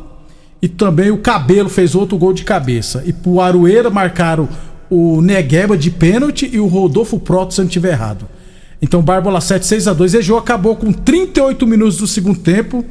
E 0.61 0.67
também 0.69 1.11
o 1.11 1.17
Cabelo 1.17 1.67
fez 1.67 1.93
outro 1.93 2.17
gol 2.17 2.31
de 2.31 2.43
cabeça. 2.43 3.03
E 3.05 3.11
pro 3.11 3.41
Aroeira 3.41 3.89
marcaram 3.89 4.47
o 4.89 5.21
Negueba 5.21 5.77
de 5.77 5.91
pênalti 5.91 6.49
e 6.53 6.57
o 6.57 6.67
Rodolfo 6.67 7.19
Proto, 7.19 7.53
se 7.53 7.59
não 7.59 7.67
estiver 7.67 7.91
errado. 7.91 8.25
Então 8.81 9.01
Bárbola 9.01 9.41
7, 9.41 9.65
6 9.65 9.87
a 9.89 9.93
2 9.93 10.13
E 10.13 10.17
o 10.19 10.21
jogo 10.21 10.39
acabou 10.39 10.77
com 10.77 10.93
38 10.93 11.67
minutos 11.67 11.97
do 11.97 12.07
segundo 12.07 12.39
tempo. 12.39 12.85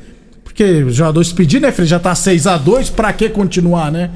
Porque 0.45 0.83
os 0.83 0.97
jogadores 0.97 1.33
pediram, 1.33 1.63
né, 1.63 1.73
Fred? 1.73 1.89
Já 1.89 1.99
tá 1.99 2.15
6 2.15 2.47
a 2.47 2.59
2 2.59 2.91
pra 2.91 3.11
que 3.11 3.31
continuar, 3.31 3.91
né? 3.91 4.11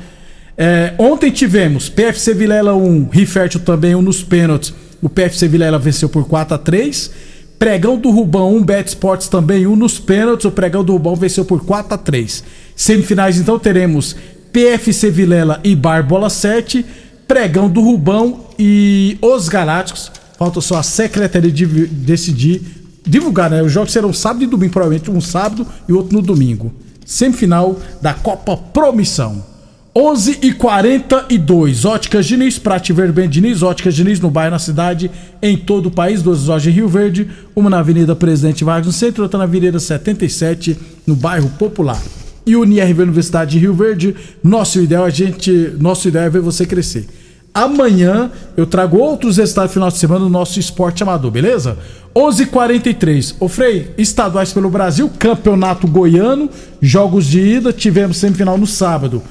É, 0.58 0.92
ontem 0.98 1.30
tivemos 1.30 1.88
PFC 1.88 2.34
Vilela 2.34 2.74
1, 2.74 3.08
Rifértil 3.08 3.60
também 3.60 3.94
1 3.94 4.02
nos 4.02 4.22
pênaltis. 4.22 4.74
O 5.00 5.08
PFC 5.08 5.48
Vilela 5.48 5.78
venceu 5.78 6.10
por 6.10 6.26
4 6.26 6.54
a 6.54 6.58
3 6.58 7.10
Pregão 7.58 7.98
do 7.98 8.10
Rubão 8.10 8.54
1, 8.56 8.64
Bet 8.64 8.88
Sports 8.88 9.28
também 9.28 9.66
1 9.66 9.74
nos 9.76 9.98
pênaltis. 9.98 10.44
O 10.44 10.50
Pregão 10.50 10.84
do 10.84 10.92
Rubão 10.92 11.16
venceu 11.16 11.44
por 11.44 11.64
4 11.64 11.94
a 11.94 11.98
3 11.98 12.44
Semifinais 12.74 13.38
então 13.38 13.58
teremos 13.58 14.14
PFC 14.52 15.10
Vilela 15.10 15.60
e 15.64 15.74
Barbola 15.74 16.30
7, 16.30 16.84
Pregão 17.26 17.68
do 17.68 17.80
Rubão 17.80 18.46
e 18.58 19.18
os 19.20 19.48
Galácticos. 19.48 20.12
Falta 20.38 20.60
só 20.60 20.76
a 20.78 20.82
secretaria 20.82 21.50
de 21.50 21.66
decidir, 21.86 22.62
divulgar, 23.06 23.50
né? 23.50 23.62
Os 23.62 23.72
jogos 23.72 23.92
serão 23.92 24.12
sábado 24.12 24.44
e 24.44 24.46
domingo, 24.46 24.72
provavelmente 24.72 25.10
um 25.10 25.20
sábado 25.20 25.66
e 25.88 25.92
outro 25.92 26.16
no 26.16 26.22
domingo. 26.22 26.72
Semifinal 27.04 27.78
da 28.02 28.12
Copa 28.12 28.56
Promissão. 28.56 29.55
11 29.98 30.40
e 30.42 30.52
42 30.52 31.86
Óticas 31.86 32.26
Diniz, 32.26 32.58
pra 32.58 32.78
te 32.78 32.92
ver 32.92 33.10
bem 33.12 33.26
Diniz, 33.26 33.62
Óticas 33.62 33.94
Diniz 33.94 34.20
no 34.20 34.28
bairro, 34.28 34.50
na 34.50 34.58
cidade, 34.58 35.10
em 35.40 35.56
todo 35.56 35.86
o 35.86 35.90
país, 35.90 36.20
duas 36.20 36.44
lojas 36.44 36.70
em 36.70 36.76
Rio 36.76 36.86
Verde, 36.86 37.30
uma 37.56 37.70
na 37.70 37.78
Avenida 37.78 38.14
Presidente 38.14 38.62
Vargas 38.62 38.88
no 38.88 38.92
centro, 38.92 39.22
outra 39.22 39.38
na 39.38 39.44
Avenida 39.44 39.80
77, 39.80 40.76
no 41.06 41.16
bairro 41.16 41.48
Popular. 41.58 41.98
E 42.44 42.54
o 42.54 42.60
UniRV 42.60 43.04
Universidade 43.04 43.52
de 43.52 43.58
Rio 43.58 43.72
Verde, 43.72 44.14
nosso 44.44 44.78
ideal, 44.78 45.06
a 45.06 45.08
gente, 45.08 45.50
nosso 45.80 46.08
ideal 46.08 46.26
é 46.26 46.28
ver 46.28 46.42
você 46.42 46.66
crescer. 46.66 47.06
Amanhã 47.54 48.30
eu 48.54 48.66
trago 48.66 48.98
outros 48.98 49.38
resultados 49.38 49.70
do 49.70 49.74
final 49.74 49.90
de 49.90 49.96
semana 49.96 50.20
do 50.20 50.28
nosso 50.28 50.60
esporte 50.60 51.02
amador, 51.02 51.30
beleza? 51.30 51.78
11:43 52.14 52.42
h 52.42 52.46
43 52.50 53.36
Ô 53.40 53.48
Frei, 53.48 53.90
estaduais 53.96 54.52
pelo 54.52 54.68
Brasil, 54.68 55.10
campeonato 55.18 55.86
goiano, 55.86 56.50
jogos 56.82 57.24
de 57.24 57.40
ida, 57.40 57.72
tivemos 57.72 58.18
semifinal 58.18 58.58
no 58.58 58.66
sábado. 58.66 59.22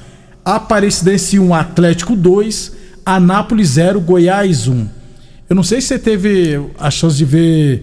Aparecidense 0.50 1.40
1, 1.40 1.52
Atlético 1.52 2.14
2, 2.14 2.72
Anápolis 3.04 3.70
0, 3.70 4.00
Goiás 4.00 4.68
1. 4.68 4.86
Eu 5.50 5.56
não 5.56 5.62
sei 5.64 5.80
se 5.80 5.88
você 5.88 5.98
teve 5.98 6.60
a 6.78 6.88
chance 6.88 7.16
de 7.16 7.24
ver 7.24 7.82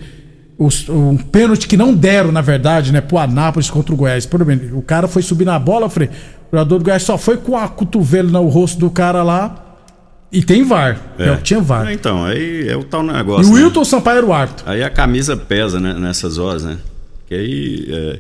os- 0.58 0.88
um 0.88 1.18
pênalti 1.18 1.68
que 1.68 1.76
não 1.76 1.94
deram, 1.94 2.32
na 2.32 2.40
verdade, 2.40 2.94
né, 2.94 3.02
pro 3.02 3.18
Anápolis 3.18 3.70
contra 3.70 3.94
o 3.94 3.98
Goiás. 3.98 4.26
Por 4.26 4.42
exemplo, 4.42 4.78
o 4.78 4.82
cara 4.82 5.10
foi 5.10 5.22
subir 5.22 5.44
na 5.44 5.60
bola, 5.60 5.90
Frei, 5.90 6.08
o 6.08 6.56
jogador 6.56 6.78
do 6.80 6.86
Goiás 6.86 7.04
só 7.04 7.18
foi 7.18 7.36
com 7.36 7.58
a 7.58 7.68
cotovelo 7.68 8.32
no 8.32 8.48
rosto 8.48 8.80
do 8.80 8.90
cara 8.90 9.24
lá. 9.24 9.60
E 10.32 10.42
tem 10.42 10.64
VAR. 10.64 10.98
É. 11.20 11.36
tinha 11.36 11.60
VAR. 11.62 11.88
É, 11.90 11.94
Então, 11.94 12.24
aí 12.26 12.68
é 12.68 12.76
o 12.78 12.84
tal 12.84 13.04
E 13.04 13.08
negócio. 13.12 13.52
o 13.52 13.56
né? 13.56 13.62
Wilton 13.62 13.84
Sampaio 13.86 14.18
era 14.20 14.26
o 14.26 14.34
árbitro. 14.34 14.64
Aí 14.68 14.82
a 14.82 14.90
camisa 14.90 15.36
pesa 15.38 15.80
né, 15.82 15.94
nessas 15.94 16.38
horas, 16.40 16.64
né? 16.64 16.78
Que 17.28 17.36
aí 17.36 17.88
é, 17.90 18.20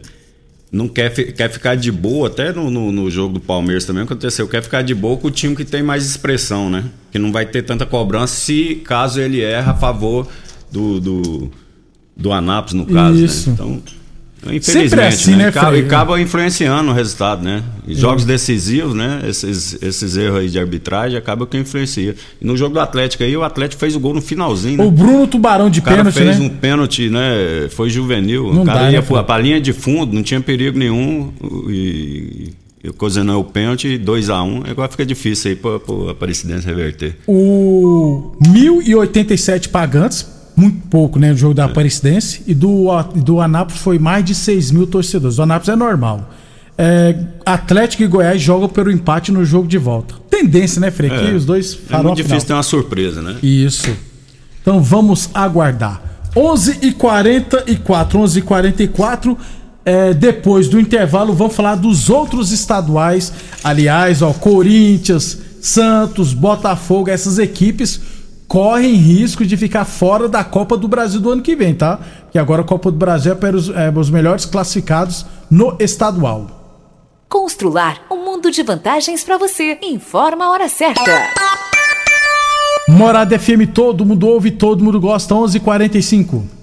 não 0.73 0.87
quer, 0.87 1.11
quer 1.11 1.51
ficar 1.51 1.75
de 1.75 1.91
boa, 1.91 2.27
até 2.27 2.51
no, 2.51 2.71
no, 2.71 2.91
no 2.91 3.11
jogo 3.11 3.35
do 3.35 3.39
Palmeiras 3.39 3.85
também 3.85 4.01
aconteceu, 4.01 4.47
quer 4.47 4.63
ficar 4.63 4.81
de 4.81 4.95
boa 4.95 5.15
com 5.17 5.27
o 5.27 5.31
time 5.31 5.55
que 5.55 5.63
tem 5.63 5.83
mais 5.83 6.03
expressão, 6.03 6.67
né? 6.67 6.85
Que 7.11 7.19
não 7.19 7.31
vai 7.31 7.45
ter 7.45 7.61
tanta 7.61 7.85
cobrança 7.85 8.33
se 8.33 8.81
caso 8.83 9.21
ele 9.21 9.39
erra 9.39 9.73
a 9.73 9.75
favor 9.75 10.27
do, 10.71 10.99
do, 10.99 11.51
do 12.17 12.31
Anápolis, 12.31 12.73
no 12.73 12.87
caso, 12.87 13.23
Isso. 13.23 13.51
né? 13.51 13.53
Então, 13.53 13.83
infelizmente, 14.47 14.89
Sempre 14.89 15.05
é 15.05 15.07
assim, 15.07 15.31
né? 15.35 15.45
né, 15.45 15.51
Frei? 15.51 15.81
e 15.81 15.85
acaba 15.85 16.19
influenciando 16.19 16.91
o 16.91 16.93
resultado, 16.93 17.43
né? 17.43 17.63
E 17.87 17.95
jogos 17.95 18.25
decisivos, 18.25 18.93
né? 18.93 19.21
Esses, 19.27 19.77
esses 19.81 20.17
erros 20.17 20.39
aí 20.39 20.49
de 20.49 20.59
arbitragem 20.59 21.17
acabam 21.17 21.47
que 21.47 21.57
influencia. 21.57 22.15
E 22.41 22.45
no 22.45 22.55
jogo 22.57 22.73
do 22.73 22.79
Atlético 22.79 23.23
aí, 23.23 23.35
o 23.35 23.43
Atlético 23.43 23.79
fez 23.79 23.95
o 23.95 23.99
gol 23.99 24.13
no 24.13 24.21
finalzinho, 24.21 24.77
né? 24.77 24.83
O 24.83 24.91
Bruno 24.91 25.27
Tubarão 25.27 25.69
de 25.69 25.81
pênalti, 25.81 26.13
fez 26.13 26.39
né? 26.39 26.45
um 26.45 26.49
pênalti, 26.49 27.09
né? 27.09 27.67
Foi 27.69 27.89
juvenil. 27.89 28.53
Não 28.53 28.63
o 28.63 28.65
cara 28.65 28.79
dá, 28.79 28.85
né, 28.85 28.91
ia 28.93 29.01
Fred? 29.01 29.13
pra, 29.13 29.23
pra 29.23 29.37
linha 29.37 29.61
de 29.61 29.73
fundo, 29.73 30.13
não 30.13 30.23
tinha 30.23 30.39
perigo 30.41 30.77
nenhum. 30.77 31.31
E, 31.69 32.53
e 32.83 32.91
cozinhou 32.91 33.41
o 33.41 33.43
pênalti 33.45 33.97
2x1. 33.97 34.43
Um, 34.45 34.63
agora 34.69 34.89
fica 34.89 35.05
difícil 35.05 35.51
aí 35.51 35.55
pra, 35.55 35.79
pra 35.79 36.11
Aparecidense 36.11 36.65
reverter. 36.65 37.15
O 37.27 38.35
1087 38.47 39.69
pagantes, 39.69 40.25
muito 40.55 40.87
pouco, 40.87 41.19
né? 41.19 41.31
No 41.31 41.37
jogo 41.37 41.53
da 41.53 41.65
Aparecidense. 41.65 42.43
E 42.47 42.53
do, 42.53 42.87
do 43.15 43.39
Anápolis 43.41 43.81
foi 43.81 43.97
mais 43.99 44.23
de 44.23 44.35
6 44.35 44.71
mil 44.71 44.87
torcedores. 44.87 45.37
Do 45.37 45.43
Anápolis 45.43 45.69
é 45.69 45.75
normal. 45.75 46.29
É, 46.77 47.15
Atlético 47.45 48.03
e 48.03 48.07
Goiás 48.07 48.41
jogam 48.41 48.67
pelo 48.67 48.91
empate 48.91 49.31
no 49.31 49.45
jogo 49.45 49.67
de 49.67 49.77
volta. 49.77 50.15
Tendência, 50.29 50.79
né, 50.79 50.89
Frei? 50.89 51.09
Que 51.09 51.35
os 51.35 51.45
dois 51.45 51.73
É 51.73 51.77
muito 51.77 51.87
final. 51.89 52.15
difícil 52.15 52.47
ter 52.47 52.53
uma 52.53 52.63
surpresa, 52.63 53.21
né? 53.21 53.35
Isso. 53.43 53.95
Então 54.61 54.81
vamos 54.81 55.29
aguardar. 55.33 56.01
11 56.35 56.79
e 56.81 56.91
44 56.93 58.19
11 58.19 58.39
e 58.39 58.41
44 58.41 59.37
é, 59.85 60.13
depois 60.13 60.67
do 60.69 60.79
intervalo, 60.79 61.33
vamos 61.33 61.55
falar 61.55 61.75
dos 61.75 62.09
outros 62.09 62.51
estaduais. 62.51 63.31
Aliás, 63.63 64.21
ó, 64.21 64.31
Corinthians, 64.33 65.37
Santos, 65.61 66.33
Botafogo, 66.33 67.09
essas 67.09 67.37
equipes 67.37 67.99
correm 68.53 68.93
risco 68.93 69.43
de 69.43 69.57
ficar 69.57 69.83
fora 69.83 70.29
da 70.29 70.43
Copa 70.43 70.77
do 70.77 70.87
Brasil 70.87 71.19
do 71.19 71.31
ano 71.31 71.41
que 71.41 71.55
vem, 71.55 71.73
tá? 71.73 71.97
Porque 72.21 72.37
agora 72.37 72.61
a 72.61 72.63
Copa 72.63 72.91
do 72.91 72.97
Brasil 72.97 73.31
é 73.31 73.35
para 73.35 73.55
os, 73.57 73.67
é, 73.67 73.89
os 73.89 74.11
melhores 74.11 74.45
classificados 74.45 75.25
no 75.49 75.75
estadual. 75.79 76.45
Constrular 77.27 78.03
um 78.11 78.23
mundo 78.23 78.51
de 78.51 78.61
vantagens 78.61 79.23
para 79.23 79.39
você. 79.39 79.79
Informa 79.81 80.45
a 80.45 80.51
hora 80.51 80.69
certa. 80.69 81.01
Morada 82.87 83.39
FM, 83.39 83.73
todo 83.73 84.05
mundo 84.05 84.27
ouve, 84.27 84.51
todo 84.51 84.83
mundo 84.83 85.01
gosta, 85.01 85.33
11 85.33 85.57
h 85.57 85.65
45 85.65 86.62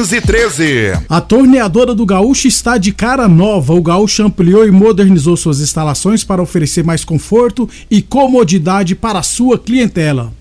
A 1.09 1.21
torneadora 1.21 1.93
do 1.93 2.05
Gaúcho 2.05 2.47
está 2.47 2.77
de 2.77 2.91
cara 2.91 3.27
nova. 3.27 3.73
O 3.73 3.81
Gaúcho 3.81 4.23
ampliou 4.23 4.67
e 4.67 4.71
modernizou 4.71 5.37
suas 5.37 5.59
instalações 5.59 6.23
para 6.23 6.41
oferecer 6.41 6.83
mais 6.83 7.03
conforto 7.03 7.69
e 7.89 8.01
comodidade 8.01 8.95
para 8.95 9.19
a 9.19 9.23
sua 9.23 9.59
clientela. 9.59 10.33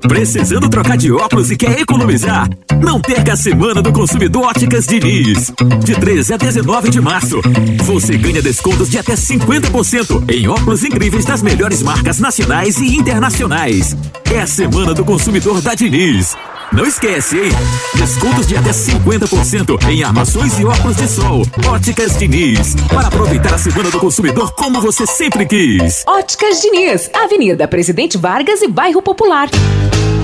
Precisando 0.00 0.68
trocar 0.68 0.96
de 0.96 1.10
óculos 1.12 1.50
e 1.50 1.56
quer 1.56 1.80
economizar? 1.80 2.48
Não 2.82 3.00
perca 3.00 3.32
a 3.32 3.36
Semana 3.36 3.82
do 3.82 3.92
Consumidor 3.92 4.44
Óticas 4.44 4.86
Diniz. 4.86 5.52
De 5.84 5.94
13 5.94 6.34
a 6.34 6.36
19 6.36 6.90
de 6.90 7.00
março. 7.00 7.40
Você 7.84 8.16
ganha 8.16 8.40
descontos 8.40 8.88
de 8.88 8.98
até 8.98 9.14
50% 9.14 10.30
em 10.30 10.48
óculos 10.48 10.84
incríveis 10.84 11.24
das 11.24 11.42
melhores 11.42 11.82
marcas 11.82 12.18
nacionais 12.18 12.78
e 12.78 12.96
internacionais. 12.96 13.96
É 14.32 14.40
a 14.40 14.46
Semana 14.46 14.94
do 14.94 15.04
Consumidor 15.04 15.60
da 15.60 15.74
Diniz. 15.74 16.36
Não 16.70 16.84
esquece, 16.84 17.38
hein? 17.38 17.52
Descontos 17.94 18.46
de 18.46 18.54
até 18.54 18.70
50% 18.70 19.88
em 19.88 20.04
armações 20.04 20.58
e 20.58 20.66
óculos 20.66 20.96
de 20.96 21.08
sol. 21.08 21.42
Óticas 21.66 22.18
Diniz. 22.18 22.74
Para 22.88 23.08
aproveitar 23.08 23.54
a 23.54 23.58
Semana 23.58 23.90
do 23.90 23.98
Consumidor 23.98 24.52
como 24.52 24.80
você 24.80 25.06
sempre 25.06 25.46
quis. 25.46 26.04
Óticas 26.06 26.60
Diniz, 26.60 27.10
Avenida 27.14 27.66
Presidente 27.66 28.18
Vargas 28.18 28.60
e 28.60 28.68
Bairro 28.68 29.00
Popular. 29.00 29.48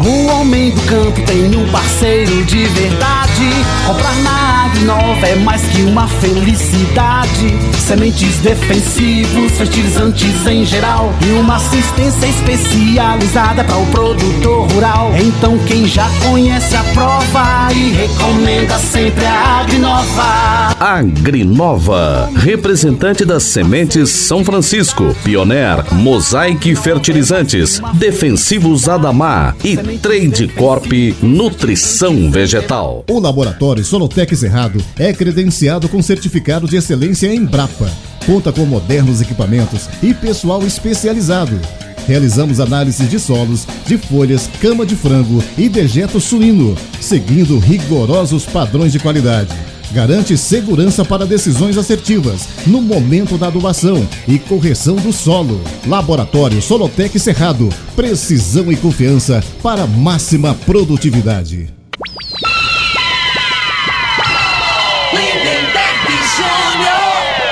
O 0.04 0.26
homem 0.26 0.70
do 0.70 0.82
campo 0.82 1.18
tem 1.22 1.56
um 1.56 1.66
parceiro 1.70 2.44
de 2.44 2.66
verdade. 2.66 3.50
Comprar 3.86 4.14
na 4.16 4.64
Agrinova 4.66 5.26
é 5.26 5.36
mais 5.36 5.62
que 5.62 5.80
uma 5.82 6.06
felicidade. 6.06 7.54
Sementes 7.86 8.36
defensivos, 8.40 9.52
fertilizantes 9.52 10.46
em 10.46 10.64
geral. 10.66 11.10
E 11.26 11.32
uma 11.32 11.56
assistência 11.56 12.26
especializada 12.26 13.64
para 13.64 13.78
o 13.78 13.86
produtor 13.86 14.70
rural. 14.72 15.10
Então 15.18 15.58
quem 15.60 15.86
já 15.86 16.06
conhece 16.22 16.33
a 16.34 16.82
prova 16.92 17.72
e 17.72 17.92
recomenda 17.92 18.76
sempre 18.76 19.24
a 19.24 19.60
Agrinova. 19.60 20.74
Agrinova, 20.80 22.28
representante 22.34 23.24
das 23.24 23.44
sementes 23.44 24.10
São 24.10 24.44
Francisco, 24.44 25.14
Pioneer, 25.22 25.94
Mosaic 25.94 26.74
Fertilizantes, 26.74 27.80
Defensivos 27.94 28.88
Adamar 28.88 29.54
e 29.62 29.76
Trade 29.76 30.48
Corp 30.48 30.90
Nutrição 31.22 32.28
Vegetal. 32.32 33.04
O 33.08 33.20
laboratório 33.20 33.84
Solotec 33.84 34.34
Cerrado 34.34 34.84
é 34.98 35.12
credenciado 35.12 35.88
com 35.88 36.02
certificado 36.02 36.66
de 36.66 36.76
excelência 36.76 37.32
em 37.32 37.44
Brapa. 37.44 37.88
Conta 38.26 38.50
com 38.50 38.66
modernos 38.66 39.20
equipamentos 39.20 39.88
e 40.02 40.12
pessoal 40.12 40.66
especializado. 40.66 41.60
Realizamos 42.06 42.60
análises 42.60 43.08
de 43.08 43.18
solos, 43.18 43.66
de 43.86 43.96
folhas, 43.96 44.48
cama 44.60 44.84
de 44.84 44.94
frango 44.94 45.42
e 45.56 45.68
dejeto 45.68 46.20
suíno, 46.20 46.76
seguindo 47.00 47.58
rigorosos 47.58 48.44
padrões 48.44 48.92
de 48.92 48.98
qualidade. 48.98 49.54
garante 49.92 50.36
segurança 50.36 51.04
para 51.04 51.24
decisões 51.24 51.78
assertivas 51.78 52.48
no 52.66 52.82
momento 52.82 53.38
da 53.38 53.46
adubação 53.46 54.06
e 54.26 54.40
correção 54.40 54.96
do 54.96 55.12
solo. 55.12 55.60
Laboratório 55.86 56.60
Solotec 56.60 57.16
Cerrado, 57.18 57.68
precisão 57.94 58.72
e 58.72 58.76
confiança 58.76 59.42
para 59.62 59.86
máxima 59.86 60.52
produtividade. 60.66 61.83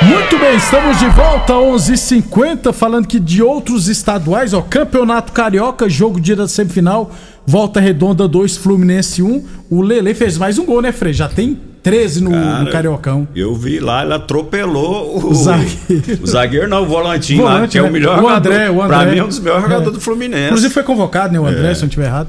Muito 0.08 0.38
bem, 0.38 0.56
estamos 0.56 0.98
de 0.98 1.06
volta 1.10 1.52
11:50 1.54 2.72
falando 2.72 3.06
que 3.06 3.20
de 3.20 3.42
outros 3.42 3.88
estaduais, 3.88 4.52
ó, 4.52 4.60
Campeonato 4.60 5.32
Carioca, 5.32 5.88
jogo 5.88 6.20
dia 6.20 6.34
da 6.36 6.48
semifinal, 6.48 7.10
Volta 7.46 7.80
Redonda 7.80 8.26
2, 8.26 8.56
Fluminense 8.56 9.22
1. 9.22 9.44
O 9.70 9.82
Lele 9.82 10.14
fez 10.14 10.36
mais 10.38 10.58
um 10.58 10.64
gol, 10.64 10.80
né, 10.82 10.92
Frei? 10.92 11.12
Já 11.12 11.28
tem 11.28 11.58
13 11.82 12.22
no, 12.22 12.30
Cara, 12.30 12.58
no 12.64 12.70
Cariocão. 12.70 13.28
Eu 13.34 13.54
vi 13.54 13.80
lá, 13.80 14.02
ele 14.04 14.14
atropelou 14.14 15.16
o, 15.18 15.30
O 15.30 15.34
zagueiro. 15.34 16.18
o 16.22 16.26
zagueiro 16.26 16.68
não, 16.68 16.82
o 16.82 16.86
volantinho 16.86 17.44
lá, 17.44 17.52
Volante, 17.54 17.72
que 17.72 17.78
é 17.78 17.82
né? 17.82 17.88
o 17.88 17.92
melhor 17.92 18.18
O 18.18 18.22
jogador. 18.22 18.52
André, 18.52 18.70
o 18.70 18.86
Pra 18.86 19.00
André. 19.00 19.10
mim 19.12 19.18
é 19.18 19.24
um 19.24 19.28
dos 19.28 19.40
melhores 19.40 19.64
É. 19.64 19.68
jogadores 19.68 19.94
do 19.98 20.00
Fluminense. 20.00 20.46
Inclusive 20.46 20.72
foi 20.74 20.82
convocado, 20.82 21.32
né, 21.32 21.40
o 21.40 21.46
André, 21.46 21.70
É. 21.70 21.74
se 21.74 21.80
eu 21.80 21.82
não 21.82 21.88
estiver 21.88 22.06
errado. 22.06 22.28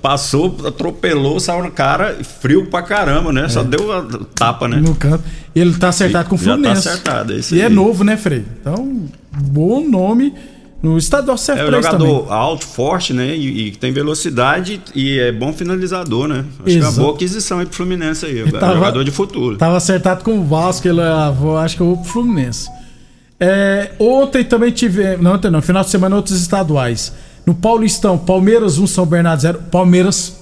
Passou, 0.00 0.56
atropelou, 0.66 1.38
saiu 1.38 1.62
no 1.64 1.70
cara, 1.70 2.16
frio 2.40 2.66
pra 2.66 2.82
caramba, 2.82 3.32
né? 3.32 3.48
Só 3.48 3.62
deu 3.62 3.92
a 3.92 4.04
tapa, 4.34 4.66
né? 4.68 4.78
É. 4.78 4.80
No 4.80 4.94
canto. 4.94 5.22
E 5.54 5.60
ele 5.60 5.74
tá 5.74 5.88
acertado 5.88 6.28
com 6.28 6.34
o 6.34 6.38
Já 6.38 6.44
tá 6.46 6.52
Fluminense. 6.54 6.88
acertado, 6.88 7.32
é 7.32 7.36
isso 7.36 7.54
E 7.54 7.60
é 7.60 7.66
aí. 7.66 7.72
novo, 7.72 8.02
né, 8.04 8.16
Frei? 8.16 8.44
Então, 8.60 9.06
bom 9.30 9.86
nome 9.88 10.34
no 10.82 10.98
estadual 10.98 11.38
serve 11.38 11.62
É 11.62 11.64
um 11.68 11.70
jogador 11.82 11.98
também. 12.22 12.32
alto, 12.32 12.66
forte, 12.66 13.12
né? 13.12 13.36
E, 13.36 13.68
e 13.68 13.70
tem 13.70 13.92
velocidade 13.92 14.80
e 14.94 15.18
é 15.20 15.30
bom 15.30 15.52
finalizador, 15.52 16.26
né? 16.26 16.44
Acho 16.58 16.64
que 16.64 16.70
é 16.72 16.74
uma 16.74 16.88
Exato. 16.88 17.00
boa 17.00 17.14
aquisição 17.14 17.58
aí 17.60 17.66
pro 17.66 17.76
Fluminense 17.76 18.26
aí. 18.26 18.40
É 18.40 18.50
tava- 18.50 18.74
jogador 18.74 19.04
de 19.04 19.10
futuro. 19.12 19.56
Tava 19.56 19.76
acertado 19.76 20.24
com 20.24 20.38
o 20.40 20.44
Vasco, 20.44 20.88
ele 20.88 21.00
ah, 21.00 21.30
vou- 21.30 21.56
acho 21.56 21.76
que 21.76 21.82
eu 21.82 21.86
vou 21.86 21.98
pro 21.98 22.10
Fluminense. 22.10 22.68
É, 23.38 23.92
ontem 23.98 24.44
também 24.44 24.70
tive. 24.70 25.16
Não, 25.16 25.34
ontem 25.34 25.50
não, 25.50 25.60
final 25.62 25.82
de 25.84 25.90
semana 25.90 26.16
outros 26.16 26.40
estaduais. 26.40 27.12
No 27.46 27.54
Paulistão, 27.54 28.16
Palmeiras 28.18 28.78
1, 28.78 28.86
São 28.86 29.06
Bernardo 29.06 29.40
0. 29.42 29.58
Palmeiras 29.70 30.36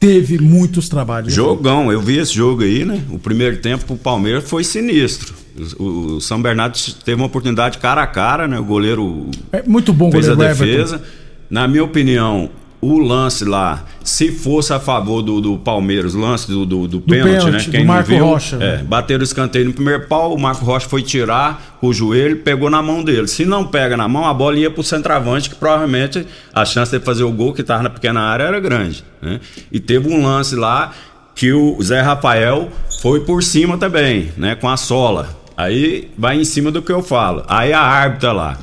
teve 0.00 0.38
muitos 0.38 0.88
trabalhos. 0.88 1.32
Jogão, 1.32 1.92
eu 1.92 2.00
vi 2.00 2.18
esse 2.18 2.32
jogo 2.34 2.62
aí, 2.62 2.84
né? 2.84 3.02
O 3.10 3.18
primeiro 3.18 3.58
tempo 3.58 3.84
pro 3.84 3.96
Palmeiras 3.96 4.44
foi 4.48 4.64
sinistro. 4.64 5.34
O, 5.78 5.84
o 6.16 6.20
São 6.20 6.40
Bernardo 6.40 6.78
teve 7.04 7.20
uma 7.20 7.26
oportunidade 7.26 7.78
cara 7.78 8.02
a 8.02 8.06
cara, 8.06 8.48
né? 8.48 8.58
O 8.58 8.64
goleiro 8.64 9.28
É 9.52 9.62
muito 9.62 9.92
bom 9.92 10.10
fez 10.10 10.28
a 10.28 10.34
goleiro 10.34 10.54
Everton. 10.54 10.76
defesa. 10.76 11.02
Na 11.50 11.68
minha 11.68 11.84
opinião, 11.84 12.48
o 12.80 12.98
lance 12.98 13.44
lá, 13.44 13.84
se 14.02 14.32
fosse 14.32 14.72
a 14.72 14.80
favor 14.80 15.20
do, 15.20 15.40
do 15.40 15.58
Palmeiras, 15.58 16.14
o 16.14 16.20
lance 16.20 16.48
do, 16.48 16.64
do, 16.64 16.88
do 16.88 17.00
pênalti, 17.00 17.30
pênalti, 17.30 17.52
né? 17.52 17.58
do 17.58 17.70
Quem 17.70 17.80
não 17.80 17.94
Marco 17.94 18.08
viu, 18.08 18.24
Rocha. 18.24 18.56
É, 18.56 18.78
bateram 18.78 19.20
o 19.20 19.24
escanteio 19.24 19.66
no 19.66 19.72
primeiro 19.72 20.06
pau, 20.06 20.34
o 20.34 20.40
Marco 20.40 20.64
Rocha 20.64 20.88
foi 20.88 21.02
tirar 21.02 21.76
com 21.78 21.88
o 21.88 21.92
joelho, 21.92 22.38
pegou 22.38 22.70
na 22.70 22.82
mão 22.82 23.04
dele. 23.04 23.28
Se 23.28 23.44
não 23.44 23.66
pega 23.66 23.96
na 23.96 24.08
mão, 24.08 24.24
a 24.24 24.32
bola 24.32 24.56
ia 24.56 24.70
pro 24.70 24.82
centroavante, 24.82 25.50
que 25.50 25.56
provavelmente 25.56 26.26
a 26.54 26.64
chance 26.64 26.96
de 26.96 27.04
fazer 27.04 27.24
o 27.24 27.30
gol 27.30 27.52
que 27.52 27.62
tava 27.62 27.82
na 27.82 27.90
pequena 27.90 28.20
área 28.20 28.44
era 28.44 28.58
grande. 28.58 29.04
Né? 29.20 29.40
E 29.70 29.78
teve 29.78 30.08
um 30.08 30.22
lance 30.22 30.56
lá 30.56 30.92
que 31.34 31.52
o 31.52 31.82
Zé 31.82 32.00
Rafael 32.00 32.70
foi 33.00 33.20
por 33.20 33.42
cima 33.42 33.78
também, 33.78 34.30
né? 34.36 34.54
Com 34.54 34.68
a 34.68 34.76
sola. 34.76 35.40
Aí 35.56 36.10
vai 36.16 36.38
em 36.38 36.44
cima 36.44 36.70
do 36.70 36.80
que 36.80 36.92
eu 36.92 37.02
falo. 37.02 37.44
Aí 37.46 37.72
a 37.72 37.80
árbitra 37.80 38.32
lá. 38.32 38.58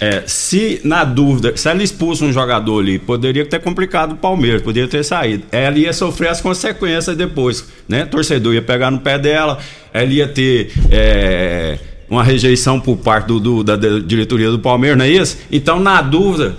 É, 0.00 0.22
se 0.26 0.80
na 0.84 1.04
dúvida, 1.04 1.56
se 1.56 1.68
ela 1.68 1.82
expulsa 1.82 2.24
um 2.24 2.32
jogador 2.32 2.80
ali, 2.80 2.98
poderia 2.98 3.46
ter 3.46 3.60
complicado 3.60 4.12
o 4.12 4.16
Palmeiras, 4.16 4.60
poderia 4.62 4.88
ter 4.88 5.02
saído. 5.04 5.44
Ela 5.50 5.78
ia 5.78 5.92
sofrer 5.92 6.28
as 6.28 6.40
consequências 6.40 7.16
depois, 7.16 7.66
né? 7.88 8.04
Torcedor 8.04 8.54
ia 8.54 8.62
pegar 8.62 8.90
no 8.90 8.98
pé 8.98 9.18
dela, 9.18 9.58
ela 9.92 10.12
ia 10.12 10.28
ter 10.28 10.70
é, 10.90 11.78
uma 12.10 12.22
rejeição 12.22 12.78
por 12.78 12.96
parte 12.98 13.26
do, 13.26 13.40
do- 13.40 13.64
da, 13.64 13.76
diretoria 14.00 14.50
do 14.50 14.58
Palmeiras, 14.58 14.98
não 14.98 15.04
é 15.04 15.08
isso? 15.10 15.38
Então, 15.50 15.80
na 15.80 16.02
dúvida, 16.02 16.54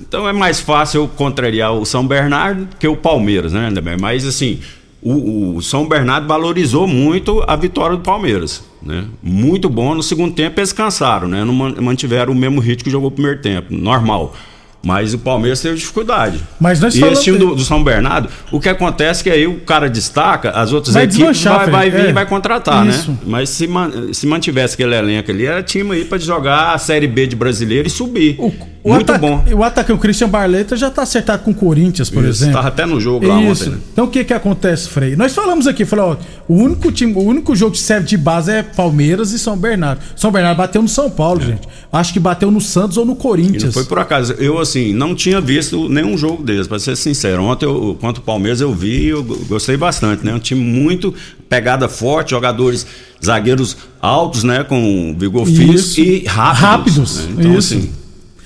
então 0.00 0.28
é 0.28 0.32
mais 0.32 0.58
fácil 0.60 1.02
eu 1.02 1.08
contrariar 1.08 1.72
o 1.72 1.84
São 1.84 2.06
Bernardo 2.06 2.68
que 2.78 2.88
o 2.88 2.96
Palmeiras, 2.96 3.52
né? 3.52 3.70
Mas 4.00 4.26
assim, 4.26 4.58
o, 5.02 5.56
o 5.56 5.62
São 5.62 5.86
Bernardo 5.88 6.26
valorizou 6.26 6.86
muito 6.86 7.42
a 7.46 7.56
vitória 7.56 7.96
do 7.96 8.02
Palmeiras, 8.02 8.62
né? 8.82 9.06
Muito 9.22 9.68
bom. 9.68 9.94
No 9.94 10.02
segundo 10.02 10.34
tempo 10.34 10.60
eles 10.60 10.72
cansaram, 10.72 11.26
né? 11.28 11.44
Não 11.44 11.54
man- 11.54 11.74
mantiveram 11.80 12.32
o 12.32 12.36
mesmo 12.36 12.60
ritmo 12.60 12.84
que 12.84 12.90
jogou 12.90 13.08
o 13.08 13.12
primeiro 13.12 13.40
tempo, 13.40 13.72
normal. 13.74 14.34
Mas 14.82 15.12
o 15.12 15.18
Palmeiras 15.18 15.60
teve 15.60 15.76
dificuldade. 15.76 16.40
Mas 16.58 16.80
nós 16.80 16.94
e 16.94 17.04
esse 17.04 17.22
time 17.22 17.36
do, 17.36 17.54
do 17.54 17.62
São 17.62 17.84
Bernardo, 17.84 18.30
o 18.50 18.58
que 18.58 18.68
acontece 18.68 19.20
é 19.20 19.24
que 19.24 19.30
aí 19.30 19.46
o 19.46 19.60
cara 19.60 19.90
destaca, 19.90 20.50
as 20.52 20.72
outras 20.72 20.94
Vai 20.94 21.04
equipes 21.04 21.42
vai, 21.44 21.70
vai 21.70 21.90
vir 21.90 22.06
É. 22.06 22.10
e 22.10 22.12
vai 22.14 22.24
contratar, 22.26 22.86
Isso. 22.86 23.10
né? 23.10 23.18
Mas 23.26 23.50
se, 23.50 23.68
se 24.12 24.26
mantivesse 24.26 24.74
aquele 24.74 24.94
elenco 24.94 25.30
ali, 25.30 25.44
era 25.44 25.62
time 25.62 25.94
aí 25.96 26.04
pra 26.06 26.16
jogar 26.16 26.72
a 26.74 26.78
Série 26.78 27.06
B 27.06 27.26
de 27.26 27.36
brasileiro 27.36 27.88
e 27.88 27.90
subir. 27.90 28.36
O 28.82 28.94
Muito 28.94 29.10
ataca- 29.12 29.18
bom. 29.18 29.44
O 29.54 29.62
atacante, 29.62 29.92
o 29.98 30.00
Christian 30.00 30.30
Barleta, 30.30 30.74
já 30.74 30.88
tá 30.90 31.02
acertado 31.02 31.42
com 31.42 31.50
o 31.50 31.54
Corinthians, 31.54 32.08
por 32.08 32.24
Isso, 32.24 32.30
exemplo. 32.44 32.54
tava 32.54 32.68
até 32.68 32.86
no 32.86 32.98
jogo 32.98 33.26
lá 33.26 33.38
Isso. 33.42 33.64
ontem, 33.64 33.74
né? 33.74 33.82
Então 33.92 34.06
o 34.06 34.08
que 34.08 34.24
que 34.24 34.32
acontece, 34.32 34.88
Frei? 34.88 35.14
Nós 35.14 35.34
falamos 35.34 35.66
aqui, 35.66 35.84
falou, 35.84 36.12
ó, 36.18 36.52
o 36.52 36.56
único 36.56 36.90
time, 36.90 37.12
o 37.12 37.20
único 37.20 37.54
jogo 37.54 37.72
que 37.72 37.78
serve 37.78 38.06
de 38.06 38.16
base 38.16 38.50
é 38.50 38.62
Palmeiras 38.62 39.32
e 39.32 39.38
São 39.38 39.54
Bernardo. 39.58 40.00
São 40.16 40.32
Bernardo 40.32 40.56
bateu 40.56 40.80
no 40.80 40.88
São 40.88 41.10
Paulo, 41.10 41.42
gente. 41.42 41.68
Acho 41.92 42.14
que 42.14 42.18
bateu 42.20 42.50
no 42.50 42.58
Santos 42.62 42.96
ou 42.96 43.04
no 43.04 43.12
É. 43.12 43.16
E 43.16 43.18
Corinthians. 43.18 43.64
não 43.64 43.72
foi 43.72 43.84
por 43.84 43.98
acaso. 43.98 44.32
Eu, 44.38 44.58
assim, 44.70 44.92
não 44.92 45.14
tinha 45.14 45.40
visto 45.40 45.88
nenhum 45.88 46.16
jogo 46.16 46.42
deles, 46.42 46.66
pra 46.66 46.78
ser 46.78 46.96
sincero. 46.96 47.42
Ontem, 47.42 47.66
eu, 47.66 47.96
contra 48.00 48.20
o 48.22 48.24
Palmeiras, 48.24 48.60
eu 48.60 48.72
vi 48.74 49.02
e 49.04 49.08
eu 49.08 49.22
go- 49.22 49.36
gostei 49.48 49.76
bastante, 49.76 50.24
né? 50.24 50.32
Um 50.34 50.38
time 50.38 50.60
muito 50.62 51.14
pegada 51.48 51.88
forte, 51.88 52.30
jogadores, 52.30 52.86
zagueiros 53.24 53.76
altos, 54.00 54.42
né? 54.44 54.64
Com 54.64 55.14
vigor 55.18 55.48
Isso. 55.48 55.56
físico 55.94 56.00
e 56.00 56.24
rápidos. 56.26 56.58
Rápidos, 56.60 57.18
né? 57.26 57.34
Então, 57.38 57.58
isso. 57.58 57.74
assim, 57.76 57.90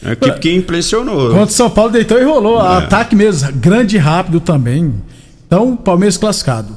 é 0.04 0.12
equipe 0.12 0.38
que 0.40 0.52
impressionou. 0.54 1.28
Contra 1.30 1.44
o 1.44 1.48
São 1.48 1.70
Paulo 1.70 1.90
deitou 1.92 2.18
e 2.18 2.24
rolou. 2.24 2.60
É. 2.60 2.78
Ataque 2.78 3.14
mesmo, 3.14 3.52
grande 3.52 3.96
e 3.96 3.98
rápido 3.98 4.40
também. 4.40 4.92
Então, 5.46 5.76
Palmeiras 5.76 6.16
classificado. 6.16 6.76